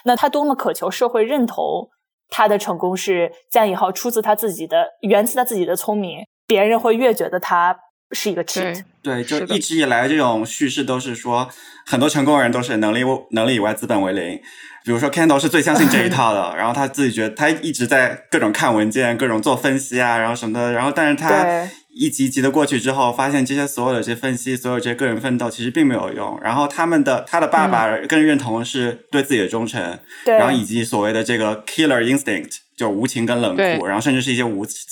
[0.04, 1.88] 那他多么渴求社会认同
[2.28, 7.78] 他的成功是加引号出自他自己的，源自他自己的聪明，别人会越觉得他
[8.12, 9.24] 是一个 cheat 对。
[9.24, 11.48] 就一直以来这种叙事都是说，
[11.86, 14.40] 很多成功人都是能力能力以外资本为零。
[14.84, 26.38] 比如说 Kendall 是最相信这一套的， 然后他自己觉得他一直在各种看文件、各种做分析啊，然后什么的，然后但是他一集一集的过去之后，发现这些所有的这些分析，所有这些个人奋斗其实并没有用。
[26.40, 34.86] 然后他们的他的爸爸更认同是对自己的忠诚，对，然后以及所谓的这个 killer instinct，就无情跟冷酷，然后甚至是一些无耻。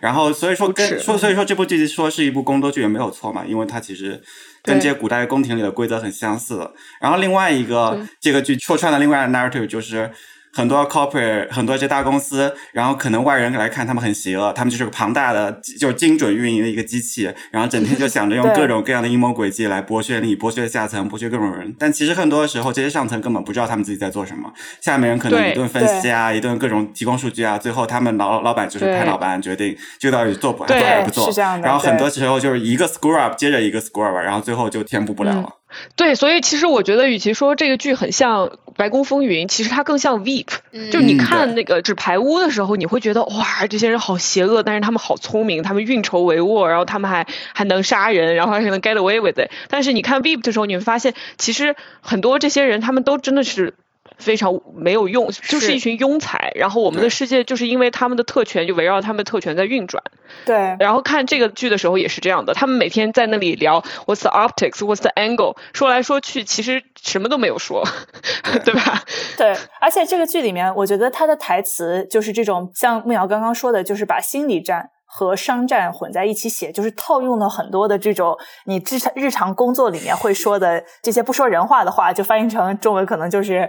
[0.00, 4.20] 然后所以说跟说所以说这部剧说是一部宫斗剧也没有错嘛，因为它其实
[4.62, 6.70] 跟这些古代宫廷里的规则很相似。
[7.00, 10.10] 然后另外一个这个剧戳穿的另外的 narrative 就是。
[10.52, 21.74] 很多 corporate 很多这大公司，然后可能外人来看他们很邪恶，他们就是个庞大的就是精准运营的一个机器，然后整天就想着用 各种各样的阴谋诡计来剥削你、剥削下层、剥削各种人。
[21.78, 31.30] 但其实很多的时候，这些上层根本不知道他们自己在做什么，下面人可能一顿分析啊，一顿各种提供数据啊，最后他们老老板就是对拍老板决定这个到底做不对做还是不做，
[31.62, 35.48] 然后很多时候就是一个 screw up 接着一个 screw up，然后最后就填补不了了。
[35.96, 40.46] 对，所以其实我觉得，与其说这个剧很像《白宫风云》，其实它更像 Veep。
[40.90, 49.50] 就是你嗯看那个纸牌屋的时候，你会觉得哇，这些人好邪恶，但是他们好聪明，他们运筹帷幄，然后他们还还能杀人，然后还能 get away with it。
[49.68, 53.74] 但是你看 Veep 的时候，你会发现，其实很多这些人他们都真的是。
[54.22, 56.52] 非常没有用，就是是一群庸才。
[56.54, 60.02] 然后我们的世界就是因为他们的特权，就围绕他们的特权在运转。
[60.46, 67.84] 对然后看这个剧的时候也是这样的，他们每天在那里聊 What's the optics, What's the angle，说来说去其实什么都没有说，
[68.64, 69.02] 对吧？
[69.36, 83.68] 对，而且这个剧里面，我觉得他的台词就是这种，像木瑶刚刚说的，就是把心理战和商战混在一起写，就是套用了很多的这种你日常日常工作里面会说的这些不说人话的话，就翻译成中文可能就是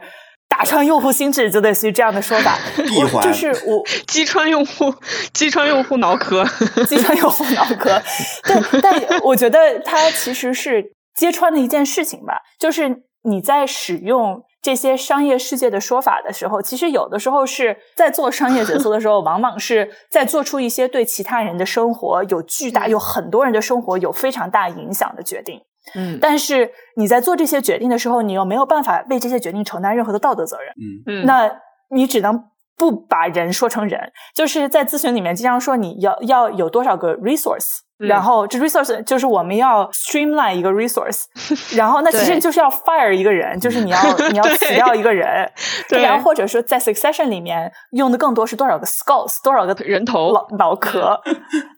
[0.55, 2.59] 打穿用户心智，就类似于这样的说法。
[2.77, 4.93] 我闭环就是我 击穿用户，
[5.33, 6.45] 击穿用户脑壳。
[6.87, 7.99] 击穿用户脑壳。
[8.43, 25.61] 但，但我觉得它其实是揭穿了一件事情吧，就是你在使用这些商业世界的说法的时候，其实有的时候是在做商业决策的时候，往往是在做出一些对其他人的生活有巨大、有很多人的生活有非常大影响的决定。
[25.95, 30.73] 嗯但是你在做这些决定的时候，你又没有办法为这些决定承担任何的道德责任。
[30.79, 31.51] 嗯，嗯，那
[31.89, 41.25] 你只能不把人说成人，就是在咨询里面经常说你要要有多少个 resource，、嗯然后这 resource 就是我们要 streamline 一个 resource，
[41.75, 43.99] 然后那其实就是要 fire 一个人，就是你要
[44.31, 45.49] 你要辞掉一个人，
[45.89, 46.01] 对。
[46.01, 51.21] 然后或者说在 succession 里面用的更多是多少个 skulls，多少个人头脑脑壳，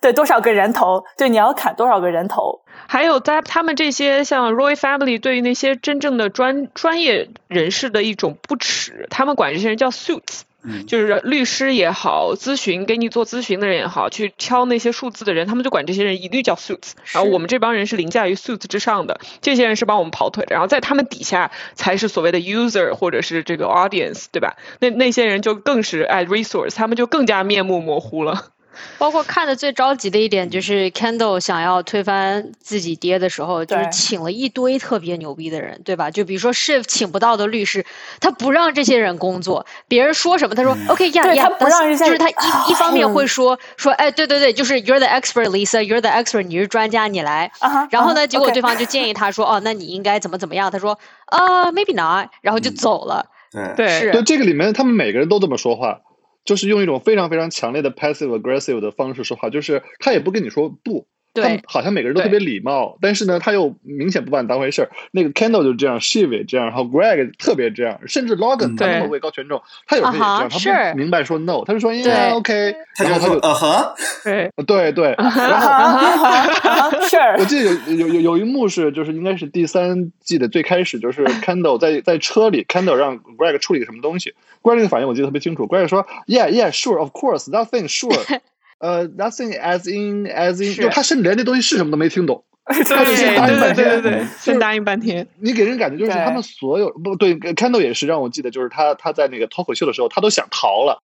[0.01, 10.41] 对，多少个人头，对，你要砍多少个人头，还有在他们这些像 Roy Family 对于那些真正的专专业人士的一种不耻，他们管这些人叫 suits。
[10.67, 16.91] 嗯就是律师也好，咨询给你做咨询的人也好，去敲那些数字的人，他们就管这些人一律叫 suits。
[17.13, 24.55] 然后我们这帮人是凌驾于 suits 之上的，这些人是帮我们跑腿的，然后在他们底下才是所谓的 user 或者是这个 audience，对吧？
[24.79, 28.54] 那那些人就更是哎 resource，他们就更加面目模糊了。
[28.97, 36.11] 包括看的最着急的一点就是 Kendall 想要推翻自己爹的时候，就是请了一堆特别牛逼的人，对吧？
[36.11, 37.85] 就比如说 Shiv 请不到的律师，
[38.19, 43.13] 他不让这些人工作，别人说什么，他说 OK 呀呀他，不让就是他一一方面嗯。
[43.13, 47.51] 会说说，哎，对对对，就是 You're the expert Lisa，You're the expert，你是专家，你来。
[47.89, 50.69] 然后呢，结果对方就建议他说，哦，那你应该怎么怎么样？
[50.69, 53.25] 他说，啊，maybe not，然后就走了。
[53.51, 53.73] 对。
[53.75, 55.99] 对，是对，这个里面他们每个人都这么说话，
[56.45, 61.07] 就是用一种非常非常强烈的 passive aggressive 的方式说话，就是他也不跟你说不。
[61.35, 64.89] 他好像每个人都特别礼貌，但是呢，他又明显不把你当回事儿。
[65.11, 72.03] 那个 Kendall 就这样，Shiv 也这样，然后 Greg 特别这样，甚至 Logan 他那么位高权重，他有时候也这样，他不明白说 no，他就说对。
[72.03, 76.89] Yeah OK，他就说然后他就啊哈， 对，对对，然后啊
[77.37, 88.39] 我记得有有有有一幕是，就是应该是第三季的最开始，就是 Kendall 在在车里，Kendall 让 Greg 处理个什么东西，Greg 的反应我记得特别清楚，Greg 说 Yeah Yeah Sure Of Course That thing Sure，
[88.79, 95.27] 呃 That thing as in as in，就他甚至连那东西是什么都没听懂， 对他就先对对答应半天，对对对，先答应半天。
[95.39, 101.01] 你给人感觉就是他们所有不对，Kendall 也是让我记得，就是他他在那个脱口秀的时候，他都想逃了。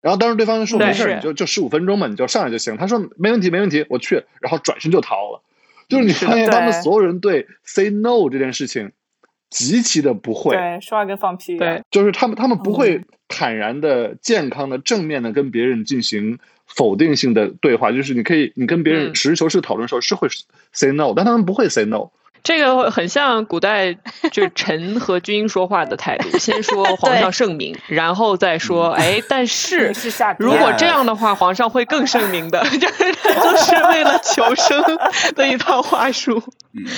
[0.00, 2.76] 然后当时对方就说没事你就就十五分钟嘛，你就上来就行。
[2.76, 4.22] 他说没问题，没问题，我去。
[4.40, 5.42] 然后转身就逃了。
[5.88, 8.92] 就是你发现他们所有人对 say no 这件事情
[9.50, 16.38] 极其的不会，对，说话跟放屁一样对，就是他们他们不嗯会坦然的、健康的、正面的跟别人进行
[16.68, 17.90] 否定性的对话。
[17.90, 20.28] 就是你可以，你跟别人嗯实事求是讨论的时候是会
[20.72, 22.10] say no，但他们不会 say no。
[22.44, 23.92] 这个很像古代
[24.30, 29.92] 就是臣和君说话的态度，先说皇上圣明， 然后再说，哎，但是
[30.38, 34.82] 如果这样的话，皇上会更圣明的，就是就是为了求生
[35.34, 36.40] 的一套话术。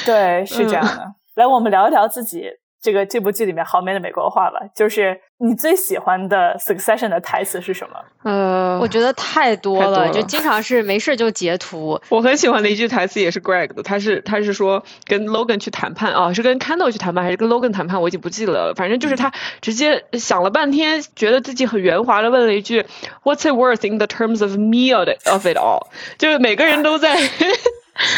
[0.04, 1.14] 对，是这样嗯的。
[1.36, 2.42] 来，我们聊一聊自己
[2.80, 4.60] 这个这部剧里面好美的美国话吧。
[4.74, 7.96] 就是你最喜欢的 Succession 的台词是什么？
[8.22, 12.00] 呃，我觉得太多了就经常是没事就截图。
[12.08, 18.74] 我很喜欢的一句台词也是 Greg 的，他是他是说跟 Logan 去谈判啊，是跟 Kendall 去谈判还是跟 Logan 谈判，我已经不记得了。
[18.74, 22.84] 反正就是他直接想了半天，觉得自己很圆滑的问了一句
[23.22, 25.86] What's it worth in the terms of me of it of it all？
[26.18, 27.16] 就是每个人都在。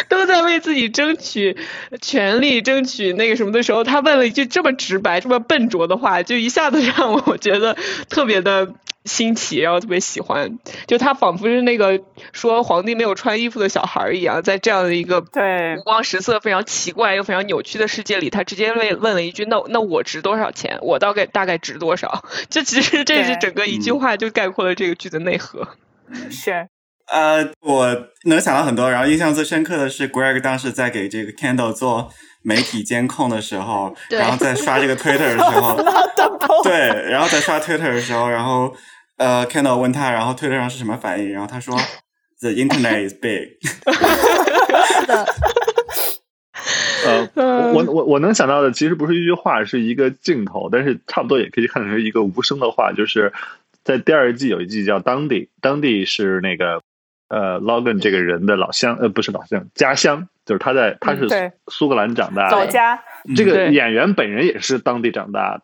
[0.08, 1.56] 都在为自己争取
[2.00, 7.76] 权利、争取那个什么的时候，他问了一句这么直白、这么笨拙的话，就一下子让我觉得
[8.08, 8.74] 特别的
[9.04, 10.58] 新奇，然后特别喜欢。
[10.86, 12.00] 就他仿佛是那个
[12.32, 20.78] 说皇帝没有穿衣服的小孩一样，在这样的一个对五光十色、非常奇怪又非常扭曲的世界里，他直接问问了一句：“那那我值多少钱？
[20.82, 25.68] 我大概大概值多少？” 这其实这是整个一句话就概括了这个剧的内核。
[26.30, 26.68] 是
[27.12, 32.10] 呃，我能想到很多，然后印象最深刻的是 Greg 当时在给这个 Candle 做
[32.42, 35.76] 媒体监控的时候， 然后在刷这个 Twitter 的时候，
[36.64, 36.72] 对，
[37.10, 38.74] 然后在刷 Twitter 的时候，然后
[39.18, 41.76] 呃，Kendall 问他，然后 Twitter 上是什么反应，然后他说
[42.40, 43.58] The internet is big。
[47.04, 53.32] 呃，我我我能想到的其实不是一句话，是一个镜头，但是差不多也可以看成一个无声的话，就是
[53.84, 56.80] 在第二季有一季叫《当地》，当地是那个
[57.32, 61.26] 呃 Logan 这个人的老乡，呃，不是老乡，家乡，就是他在他是
[61.68, 63.02] 苏格兰长大的，老家，
[63.34, 65.62] 这个演员本人也是当地长大的。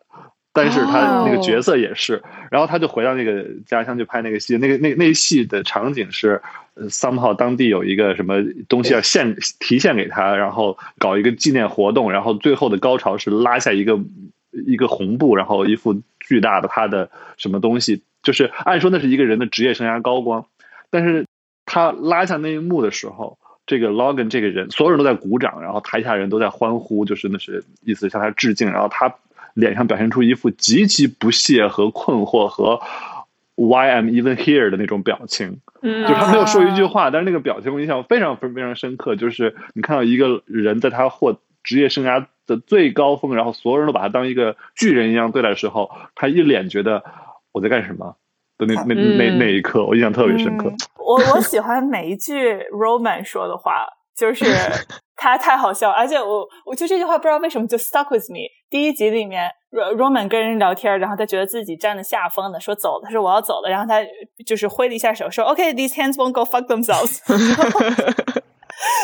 [0.51, 6.41] 但是他那个角色也是，然后他就回到那个家乡去拍那个戏，那个那那戏的场景是，
[6.73, 13.99] 呃，somehow 当地有一个什么东西要献提献给他，然后搞一个纪念活动，然后最后的高潮是拉下一个
[14.65, 20.45] 一个红布，然后一幅巨大的他的什么东西，就是按说那是一个人的职业生涯高光，
[20.89, 21.25] 但是
[21.71, 29.13] 他拉下那一幕的时候，这个 Logan 这个人，所有人都在鼓掌，然后台下人都在欢呼，就是那是意思向他致敬，然后他
[29.53, 32.81] 脸上表现出一副极其不屑和困惑和
[33.55, 36.07] Why I'm even here 的那种表情，嗯。
[36.07, 47.03] 就是他没有说一句话，但是那个表情我印象非常非常非常深刻，就是你看到一个人在他获职业生涯的最高峰，然后所有人都把他当一个巨人一样对待的时候，他一脸觉得
[47.51, 48.15] 我在干什么，
[48.59, 50.71] 的那那那那一刻，我印象特别深刻。
[50.97, 54.45] 我我喜欢每一句 Roman 说的话，就是
[55.15, 58.41] 他太好笑，而且我我就这句话不知道为什么就 stuck with me。
[58.69, 64.05] 第一集里面，Roman 跟人聊天，然后他觉得自己占了下风的，说走他说我要走了，然后他
[64.45, 67.21] 就是挥了一下手说 OK，these hands won't go fuck themselves。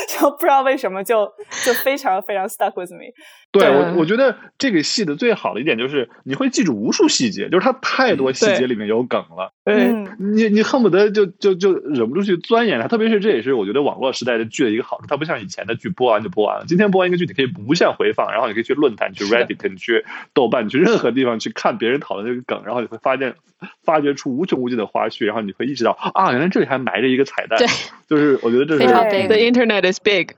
[0.08, 1.30] 就不知道为什么就
[1.66, 3.12] 就非常非常 stuck with me。
[3.60, 9.51] 对我，我觉得这个戏的最好的一点就是你会记住无数细节，就是它太多细节里面有梗了。
[9.66, 12.88] 嗯，你你恨不得就就就忍不住去钻研它。
[12.88, 16.66] 特别是这也是我觉得网络时代的剧的一个好处，它不像以前的剧播完就播完了。
[16.68, 23.36] 今天播完一个剧，你可以无限回放，然后你可以去论坛、去 Reddit、你去豆瓣、你去任何地方去看别人讨论这个梗，然后你会发现
[23.84, 27.58] 发掘出无穷无尽的花絮，然后你会意识到啊，原来这里还埋着一个彩蛋。
[27.58, 27.68] 对，
[28.08, 30.36] 就是我觉得这是 The internet is big.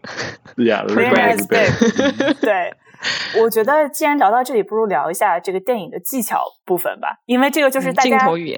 [0.56, 2.38] Yeah, the internet is big.
[2.40, 2.74] 对。
[3.42, 8.18] 我觉得既然聊到这里，不如聊一下这个电影的技巧部分吧，因为这个就是大家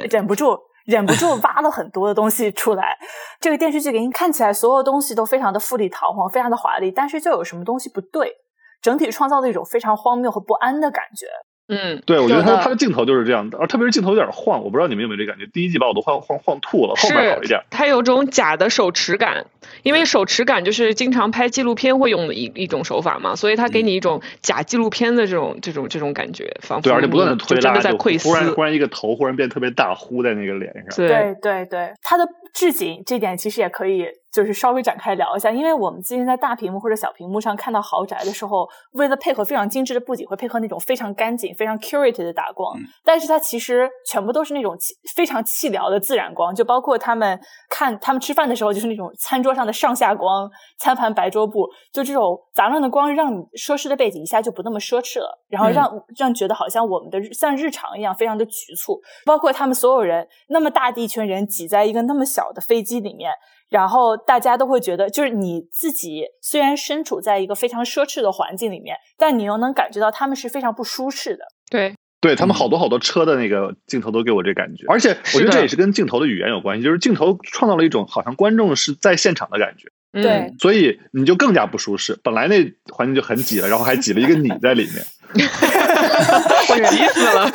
[0.10, 2.98] 忍不住、忍不住 挖了很多的东西出来。
[3.40, 8.34] 这个电视剧给你看起来所有东西都非常的富丽堂皇、非常的华丽，但是就有什么东西不对，
[8.82, 11.28] 整体创造了一种非常荒谬和不安的感觉。
[11.70, 15.46] 嗯，对，我觉得他他的镜头就是这样的，而特别是镜头有点晃，我不知道你们有没有这感觉。
[15.54, 17.62] 第一季把我都晃晃晃吐了，后面好一点。
[17.70, 19.46] 它有种假的手持感，
[19.84, 30.86] 因为手持感就是经常拍纪录片会用的一一种手法嘛，所以它给你一种假纪录片的这种这种这种感觉，仿佛对，而且不断的推拉，在窥忽然忽然一个头忽然变特别大，糊在那个脸上。
[30.96, 34.08] 对对对，他的置景这点其实也可以。
[34.32, 42.78] 就是稍微展开聊一下，因为我们之前在大屏幕或者小屏幕上看到豪宅的时候，为了配合非常精致的布景，会配合那种非常干净、非常 curated 的打光。
[43.04, 44.78] 但是它其实全部都是那种
[45.16, 59.02] 非常气疗的自然光，就包括他们看他们吃饭的时候，就是那种餐桌上的上下光、餐盘白桌布，就这种杂乱的光，让你奢侈的背景一下就不那么奢侈了，然后让让觉得好像我们的像日常一样非常的局促。
[59.26, 63.32] 包括他们所有人那么大的一群人挤在一个那么小的飞机里面。
[63.70, 71.46] 然后大家都会觉得，就是你自己虽然身处在一个非常奢侈的环境里面，但你又能感觉到他们是非常不舒适的。
[71.70, 79.88] 对，对他们好多好多车的那个镜头都给我这感觉，而且我觉得这也是跟镜头的语言有关系，就是镜头创造了一种好像观众是在现场的感觉。
[80.12, 82.20] 对，所以你就更加不舒适。
[82.24, 82.56] 本来那
[82.92, 85.06] 环境就很挤了，然后还挤了一个你在里面。
[86.70, 87.50] 我急死了。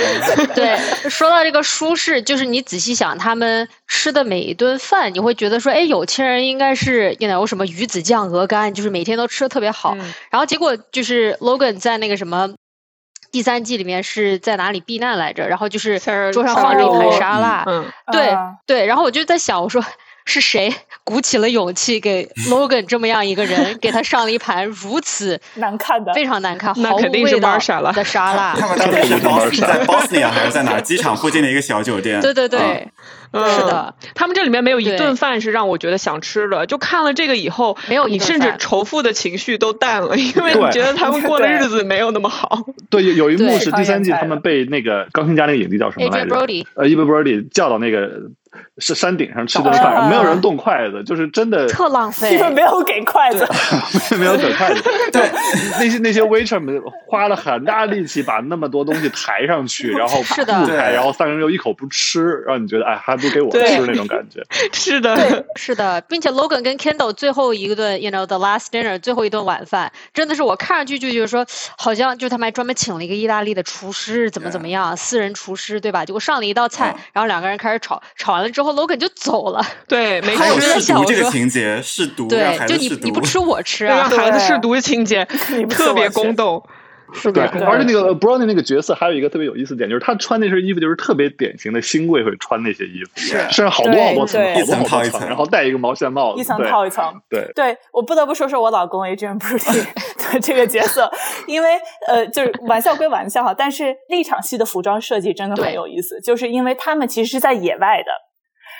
[0.54, 0.76] 对，
[1.08, 9.96] 说到这个舒适，就是你仔细想，他们吃的每一顿饭，你会觉得说，哎，有钱人应该是有什么鱼子酱鹅肝，就是每天都吃的特别好。
[10.30, 12.50] 然后结果就是 Logan 在那个什么
[13.32, 15.48] 第三季里面是在哪里避难来着？
[15.48, 15.98] 然后就是
[16.32, 17.64] 桌上放着一盘沙拉。
[17.66, 18.86] 嗯，对对。
[18.86, 19.84] 然后我就在想，我说。
[20.24, 20.72] 是谁
[21.04, 28.54] 鼓起了勇气给 Logan 这么样一个人，给他上了一盘如此 难看的、非常难看、毫无味道的沙拉？
[28.54, 30.80] 他们当时是 Boston，在 Bosnia 还是在哪？
[30.80, 32.20] 机场附近的一个小酒店。
[32.22, 32.88] 对对对，
[33.32, 33.94] 是的。
[34.14, 36.66] 他们这里面没有一顿饭是让我觉得想吃的。
[36.66, 42.64] 就看了这个以后，没有你甚至仇富的情绪都淡了，因为你觉得他们过的日子没有那么好。
[42.88, 46.34] 对，有有一幕是第三季，他们被那个钢琴家那个影帝叫什么来着？
[46.74, 48.30] 呃 e v a Brody 叫到那个。
[48.78, 53.46] 是山顶上吃顿饭，没有人动筷子，就是真的特浪费，因为没有给筷子，
[54.18, 54.82] 没有给筷子。
[55.12, 55.30] 对，
[55.78, 60.52] 那些那些 waiter 们花了很大力气把那么多东西抬上去，然后是的，
[60.92, 64.42] 然后三个人又一口不吃，让你觉得哎，还不如给我吃那种感觉。
[64.72, 71.46] 是的，是的，并且 Logan 跟 Kendall 最后一顿，you know the last dinner，最后一顿晚饭，真的是我看上去就觉得说，
[71.76, 76.04] 好像就他们还专门请了一个意大利的厨师，怎么怎么样，私人厨师对吧？
[76.04, 78.44] 结果上了一道菜，然后两个人开始吵，吵完。
[78.44, 79.60] 了之后，Logan 就走了。
[79.86, 85.24] 对，没有试毒这个情节，试毒，对，就你你不吃我吃啊，让孩子试毒的情节
[85.70, 86.64] 特别宫斗。
[87.12, 97.12] 是的，而且那个 Brownie 那个角色还有一个特别有意思点，就是他穿那身衣服就是特别典型的新贵会穿那些衣服，身上好多好多层，一层套一层，然后戴一个毛线帽子，一层套一层。
[97.28, 99.84] 对，对我不得不说说我老公 Adrian Brody
[100.32, 101.10] 的这个角色，
[101.48, 101.70] 因为
[102.06, 108.12] 呃，就是玩笑归玩笑哈，但是那场戏的服装设计真的很有意思，就是因为他们其实是在野外的，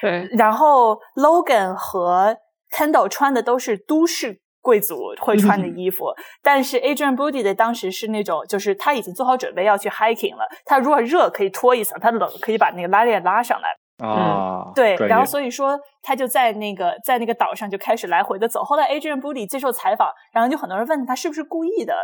[0.01, 2.37] 对，然后 Logan 和
[2.77, 4.41] Kendall 穿的都是都市。
[4.63, 6.05] 贵族会穿的衣服，
[6.43, 10.47] 但是 Adrian Brody 的当时是那种，就是他已经做好准备要去 hiking 了。
[10.67, 14.07] 他如果热可以脱一层，他冷可以把那个拉链拉上来。
[14.07, 18.63] 啊，对，然后所以说他就在那个在那个岛上就开始来回的走。
[18.63, 21.95] 后来 Adrian Brody 接受采访，然后就很多人问他是不是故意的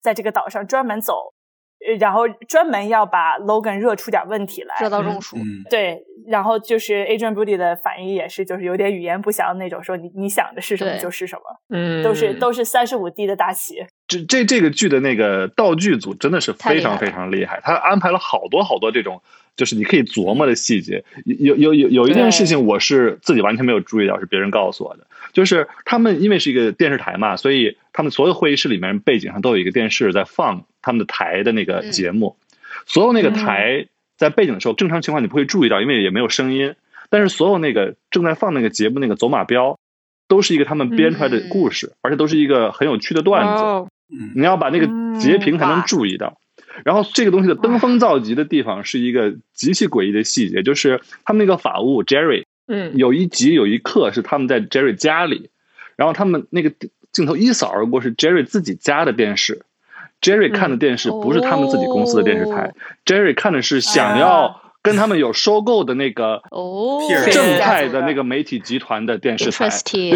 [0.00, 1.34] 在这个岛上专门走
[1.98, 5.36] 然后专门要把 Logan 热出点问题来，热到中暑。
[5.36, 13.74] 嗯，对，然后就是 Adrian Brody 的反应也是，就是有点语言不详那种，说你你想的是什么就是什么，嗯，都是都是三十五 D 的大旗。
[14.08, 19.20] 这这这个剧的那个道具组真的是非常非常厉害，他安排了好多好多这种
[19.56, 21.04] 就是你可以琢磨的细节。
[21.24, 32.36] 有有有有一件事情我是自己完全没有注意到，是别人告诉我的，就是他们因为是一个电视台嘛，所以他们所有会议室里面背景上都有一个电视在放他们的台的那个节目，
[32.86, 36.74] 所有那个台在背景的时候，正常情况你不会注意到，因为也没有声音，
[37.10, 39.78] 但是所有那个正在放那个节目那个走马标。
[40.28, 43.62] 都是一个他们编出来的故事，而且都是一个很有趣的段子。
[43.62, 43.88] 哦
[44.34, 46.40] 你要把那个截屏才能注意到。
[46.84, 55.50] 然后这个东西的登峰造极的地方是一个极其诡异的细节，就是他们那个法务 Jerry 嗯有一集有一刻是他们在 Jerry 家里，
[55.94, 56.72] 然后他们那个
[57.12, 59.62] 镜头一扫而过是 Jerry 自己家的电视。
[60.26, 62.74] Jerry 看的电视不是他们自己公司的电视台、
[63.04, 67.00] j e r r y 看的是想要跟他们有收购的那个哦，
[67.32, 69.66] 正派的那个媒体集团的电视台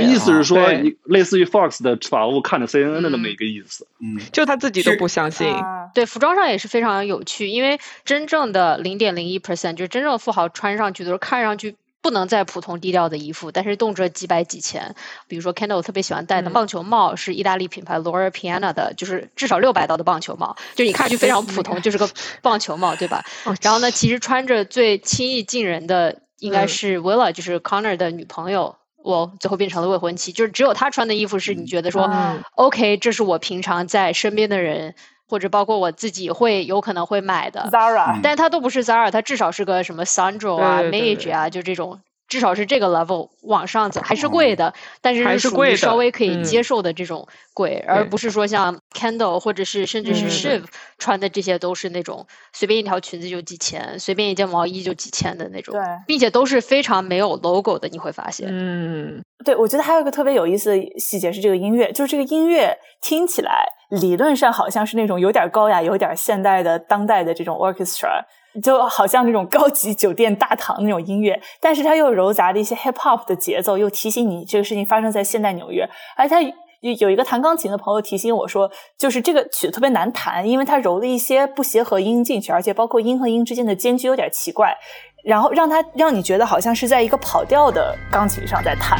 [0.00, 0.58] 意思是说，
[1.04, 3.86] 类似于 Fox 的法务看的 CNN 的那么一个意思。
[4.00, 5.48] 嗯，就他自己都不相信。
[5.48, 5.90] 啊。
[5.94, 14.94] 对，服装上也是非常有趣，因为真正的零点零一 percent 就是真正的富豪穿上去都是看上去不能再普通低调的衣服，但是动辄几百几千。
[15.28, 22.08] 比如说 Kendall 特别喜欢戴的嗯棒球帽是意大利品牌 Laura Piana 的，就是至少六百刀的棒球帽，就你看上去非常普通，就是个
[22.42, 23.24] 棒球帽，对吧？
[23.44, 28.76] 哦然后呢，其实穿着最轻易近人的应该嗯是 Willa，、就是 Connor 的女朋友。
[29.02, 34.94] 我最后变成了未婚妻，就是只有她穿的衣服是你觉得说、嗯 OK，这是我平常在身边的人，
[35.30, 42.00] 或者包括我自己会有可能会买的，Zara，但它都不是 Zara，它至少是个什么 Sandro 啊、Mage 啊，就这种。
[42.30, 44.72] 至少是这个 level 往上走，还是贵的，
[45.02, 46.44] 但是还是属于贵稍微可以嗯。
[46.44, 50.64] 接受的这种贵，而不是说像 Candle 或者是甚至是嗯 Shiv
[50.96, 58.48] 穿的这些都是那种随便一条裙子就几千，随便一件毛衣就几千的那种对，并且都是非常没有 logo 的，你会发现。
[58.48, 68.24] 嗯，对，我觉得还有一个特别有意思的细节是这个音乐，就是这个音乐听起来理论上好像是那种有点高雅、有点现代的当代的这种 orchestra，
[68.62, 76.40] 就好像那种高级酒店大堂那种音乐，但是它又糅杂了一些 hip hop 的节奏，又提醒你这个事情发生在现代纽约，而它。
[76.80, 84.74] 有有一个弹钢琴的朋友提醒我说，就是这个曲子特别难弹，因为它揉了一些不协和音进去，而且包括音和音之间的间距有点奇怪，
[85.22, 88.98] 然后让它让你觉得好像是在一个跑调的钢琴上在弹。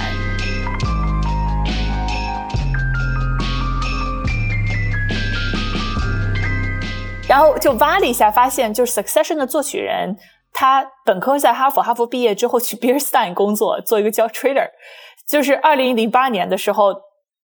[7.31, 10.17] 然后就挖了一下，发现就是《Succession》的作曲人，
[10.53, 14.69] 他本科在哈佛，哈佛毕业之后去 Beer Stein 工作，做一个叫 trader。
[15.29, 16.93] 就是二零零八年的时候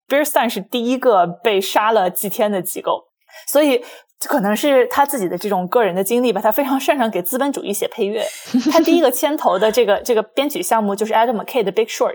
[0.09, 3.05] ，Beer Stein 是第一个被杀了祭天的机构，
[3.47, 3.84] 所以
[4.24, 8.26] 可能是他自己的这种个人的经历吧，他非常擅长给资本主义写配乐。
[8.72, 12.14] 他第一个牵头的这个这个编曲项目就是 Adam McKay 的《Big Short》，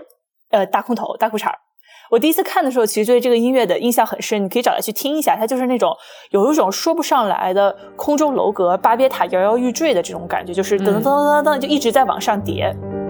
[0.50, 1.58] 呃，大空头、大裤衩儿。
[2.12, 5.34] 我第一次看的时候，其实对这个音乐的印象很深，你可以找来去听一下。
[5.34, 5.96] 它就是那种
[6.28, 12.70] 有一种说不上来的空中楼阁、巴别塔摇摇欲坠的这种感觉，就是噔噔噔噔噔，就一直在往上叠。
[12.84, 13.01] 另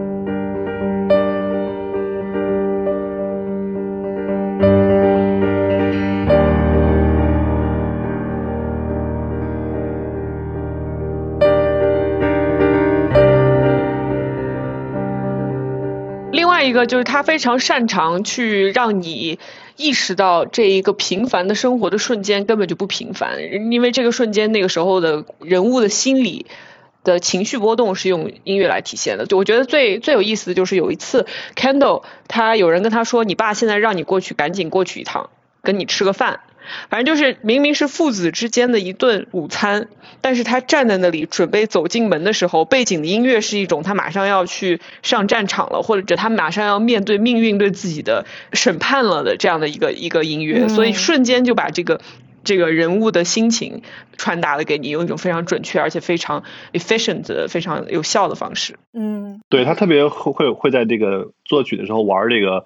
[16.72, 19.38] 一个就是他非常擅长去让你
[19.76, 23.38] 意识到这一个平凡的生活的瞬间根本就不平凡，
[23.70, 26.46] 因为这个瞬间那个时候的人物的心理
[27.04, 29.26] 的情绪波动是用音乐来体现的。
[29.26, 35.28] 就我觉得最最有意思的就是有一次，Candle，他有人跟他说：“你爸现在让你过去，赶紧过去一趟，
[35.62, 36.40] 跟你吃个饭。”
[36.88, 39.88] 反正就是明明是父子之间的一顿午餐，
[40.20, 52.00] 但是他站在那里准备走进门的时候，背景的音乐是一种他马上要去上战场了，或者他马上要面对命运对自己的审判了的这样的一个一个音乐，嗯所以瞬间就把这个
[52.44, 53.82] 这个人物的心情
[54.16, 56.42] 传达了给你，用一种非常准确而且非常
[56.72, 58.76] efficient 的、非常有效的方式。
[58.92, 59.40] 嗯。
[59.48, 62.64] 对他特别会会会在这个作曲的时候玩这个，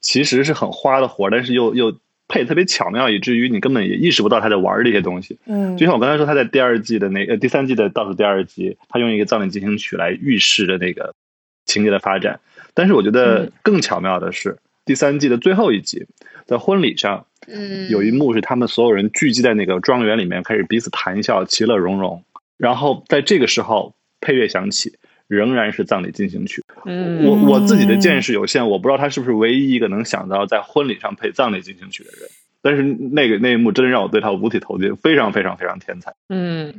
[0.00, 1.94] 其实是很花的活儿，但是又又
[2.28, 5.38] 配得特别巧妙，以至于你根本也意识不到他在玩这些东西。
[5.46, 11.14] 嗯，就像我刚才说，他在第二季的那呃第三季的倒数第二集，他用一个葬礼进行曲来预示着那个
[11.64, 12.40] 情节的发展。
[12.74, 16.06] 但是我觉得嗯更巧妙的是，第三季的最后一集，
[16.46, 22.24] 在婚礼上嗯，有一幕是他们所有人聚集在那个庄园里面，开始彼此谈笑，其乐融融。
[22.58, 24.94] 然后在这个时候，配乐响起，
[25.28, 26.62] 仍然是葬礼进行曲。
[26.84, 32.28] 嗯我我自己的见识有限，我不知道他是不是唯一一个能想到在婚礼上配葬礼进行曲的人。
[32.62, 36.12] 但是那个那一幕真的让我对他五体投地，非常非常非常天才。
[36.28, 36.74] 嗯。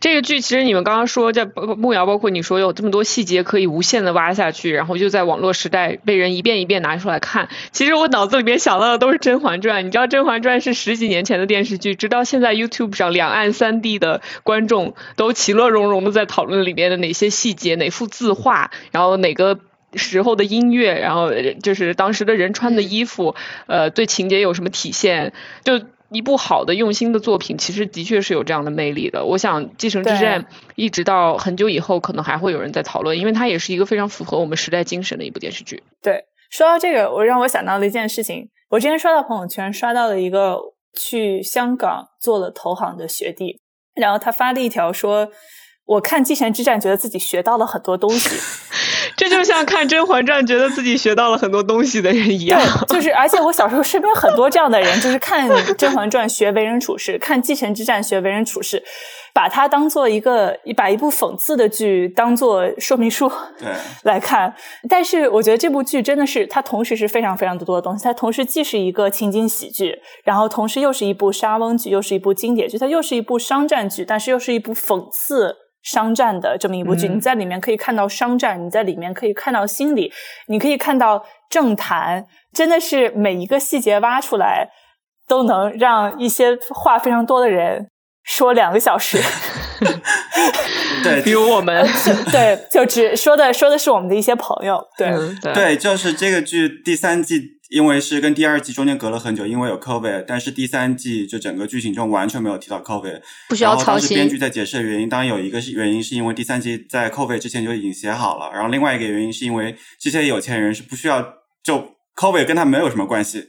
[0.00, 7.48] 这个剧其实你们刚刚说，在梦瑶包括你说有这么多细节可以无限的挖下去，然后就在网络时代被人一遍一遍拿出来看。
[7.72, 19.58] 其实我脑子里面想到的都是《甄嬛传》，你知道《甄嬛传》是十几年前的电视剧，直到现在 YouTube 上两岸三地的观众都其乐融融的在讨论里面的哪些细节、哪幅字画，然后哪个
[19.94, 21.30] 时候的音乐，然后
[21.62, 23.34] 就是当时的人穿的衣服，
[23.66, 25.32] 呃，对情节有什么体现，
[25.64, 25.80] 就。
[26.10, 29.24] 一部好的用心的作品，其实的确是有这样的魅力的。
[29.24, 30.42] 我想《继承之战》
[30.74, 35.82] 一直到很久以后，可能还会有人在讨论，因为它也是一个非常符合我们时代精神的一部电视剧。
[36.02, 38.48] 对，说到这个，我让我想到了一件事情。
[38.68, 40.58] 我之前刷到朋友圈，刷到了一个
[40.94, 43.60] 去香港做了投行的学弟，
[43.94, 45.28] 然后他发了一条说
[45.86, 48.30] ：“我看《继承之战》，觉得自己学到了很多东西。”
[49.16, 52.60] 这就像看《甄嬛传》，觉得自己学到了很多东西的人一样。
[52.86, 58.82] 对，就是， 而且我小时候身边很多这样的人，就是看《甄嬛传》学为人处事，看《继承之战》学为人处事，
[59.32, 63.30] 把它当做一个，把一部讽刺的剧当做说明书
[64.04, 64.54] 来看。
[64.88, 68.04] 但是我觉得这部剧真的是，它同时是非常非常多的东西。
[68.04, 75.56] 它同时既是一个情景喜剧，然后同时又是一部沙翁剧，又是一部经典剧，它又是一部商战剧，但是又是一部讽刺。
[75.86, 80.12] 商战的这么一部剧，你在里面可以看到商战，你在里面可以看到心理，
[80.48, 84.68] 你可以看到政坛，真的是每一个细节挖出来，
[85.28, 87.88] 都能让一些话非常多的人
[88.24, 89.18] 说两个小时。
[91.04, 91.86] 对，比如我们，
[92.32, 95.12] 对，就只说的说的是我们的一些朋友，对
[95.54, 97.55] 对，就是这个剧第三季。
[97.68, 104.00] 因为是跟第二季中间隔了很久，因为有 COVID，但是第三季就整个剧情中完全没有提到 COVID，不需要操心。
[104.00, 111.20] 当时编剧在解释的原因，当然有一个是原因是因为第三季在 COVID 之前就已经写好了，然后另外一个原因是因为这些有钱人是不需要
[111.62, 113.40] 就 COVID 跟他们没有什么关系，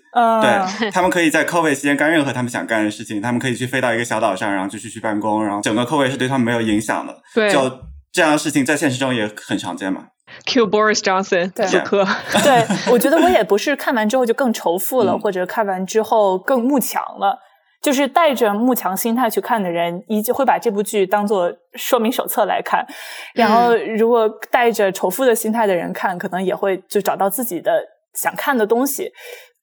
[0.42, 7.22] 对他们可以在 COVID 期间干任何他们想干的事情，他们可以去飞到一个小岛上，然后继续去办公，然后整个 COVID 是对他们没有影响的。
[7.34, 7.80] 对，就
[8.12, 10.08] 这样的事情在现实中也很常见嘛。
[10.46, 11.66] Q Boris Johnson，对，
[12.44, 17.38] 对，我觉得我也不是看完之后就更仇富了，或者看完之后更慕强了，
[17.82, 22.86] 就是带着慕强心态去看的人，依旧会把这部剧当做说明手册来看。
[23.34, 27.84] 然后，如果带着仇富的心态的人看，可能也会就找到自己的
[28.18, 29.14] 想看的东西。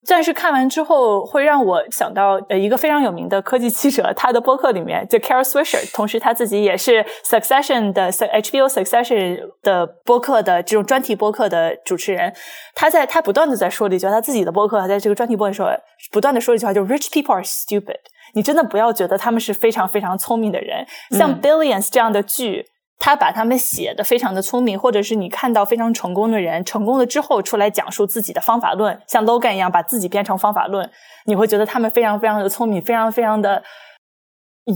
[0.07, 12.35] 但是看完之后会让我想到呃一个非常有名的科技记者，他的播客里面就 Carol Swisher，同时他自己也是 Succession 的 HBO Succession 的播客的这种专题播客的主持人，
[12.75, 15.71] 他在他不断的在说了一句，他自己的播客在这个专题播的时候
[16.13, 18.01] 不断的说一句话，就 Rich people are stupid，
[18.35, 22.67] 你真的不要觉得他们是非常非常聪明的人，像 Billions 这样的剧。
[22.99, 30.91] 他把他们写的非常的聪明，或者是你看到非常成功的人，成功了之后出来讲述自己的方法论，像 Logan 一样把自己变成方法论，
[31.27, 33.62] 你会觉得他们非常非常的聪明，非常非常的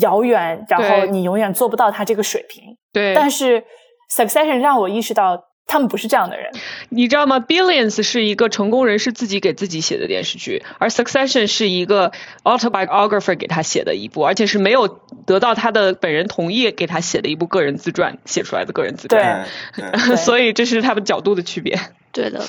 [0.00, 2.76] 遥远，然后你永远做不到他这个水平。
[2.92, 3.64] 对，但是
[4.14, 5.47] Succession 让我意识到。
[5.68, 6.50] 他们不是这样的人，
[6.88, 12.10] 你知道吗？Billions 是一个成功人士自己给自己写的电视剧，而 Succession 是一个
[12.42, 14.88] autobiographer 给他写的一部，而且是没有
[15.26, 19.46] 得到他的本人同意给他写的一部个人自传写出来的个人自传。
[19.76, 21.78] 对， 所以这是他们角度的区别。
[22.12, 22.42] 对的。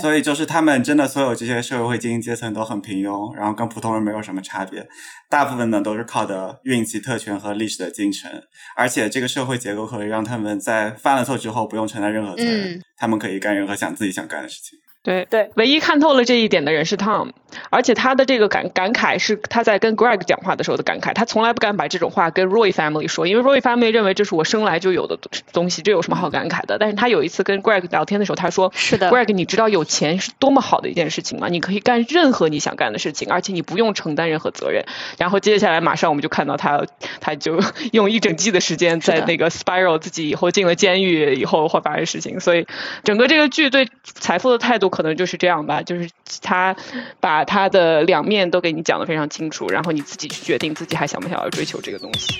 [0.00, 4.86] 所以就是他们真的所有这些社会精英阶层都很平庸，然后跟普通人没有什么差别。
[5.28, 8.30] 大部分呢都是靠的运气、特权和历史的进程，
[8.76, 14.78] 而且这个社会结构可以让他们在犯了错之后不用承担任何责任，他们可以干任何想自己想干的事情。
[15.06, 17.30] 对对，唯一看透了这一点的人是 Tom，
[17.70, 25.16] 而且他的这个感感慨是他在跟 Greg 讲话的时候的感慨，他从来不敢把这种话跟 Roy Family 说，因为 Roy Family 认为这是我生来就有的
[25.52, 26.78] 东西，这有什么好感慨的？
[26.78, 31.46] 但是他有一次跟 Greg 聊天的时候，他说：“是的，Greg，你知道有钱是多么好的一件事情吗？
[31.48, 34.84] 你可以干任何你想干的事情，而且你不用承担任何责任。”
[35.18, 36.84] 然后接下来马上我们就看到他，
[37.20, 37.60] 他就
[37.92, 42.66] 用一整季的时间在那个 Spiral 自己以后进了监狱以后会发生事情，所以
[43.04, 45.82] 整个这个剧对财富的态度可能就是这样吧。
[45.82, 46.08] 就是
[46.40, 46.74] 他
[47.20, 52.34] 把他的两面都给你讲得非常清楚，然后你自己去决定自己还想不想要追求这个东西。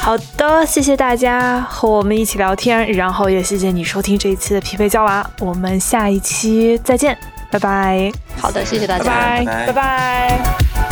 [0.00, 7.16] 好的，谢谢大家和我们一起聊天，然后也谢谢你收听这一期的匹配娇娃，我们下一期再见，
[7.50, 8.12] 拜拜。
[8.36, 10.83] 好的，谢谢大家，拜拜，拜拜。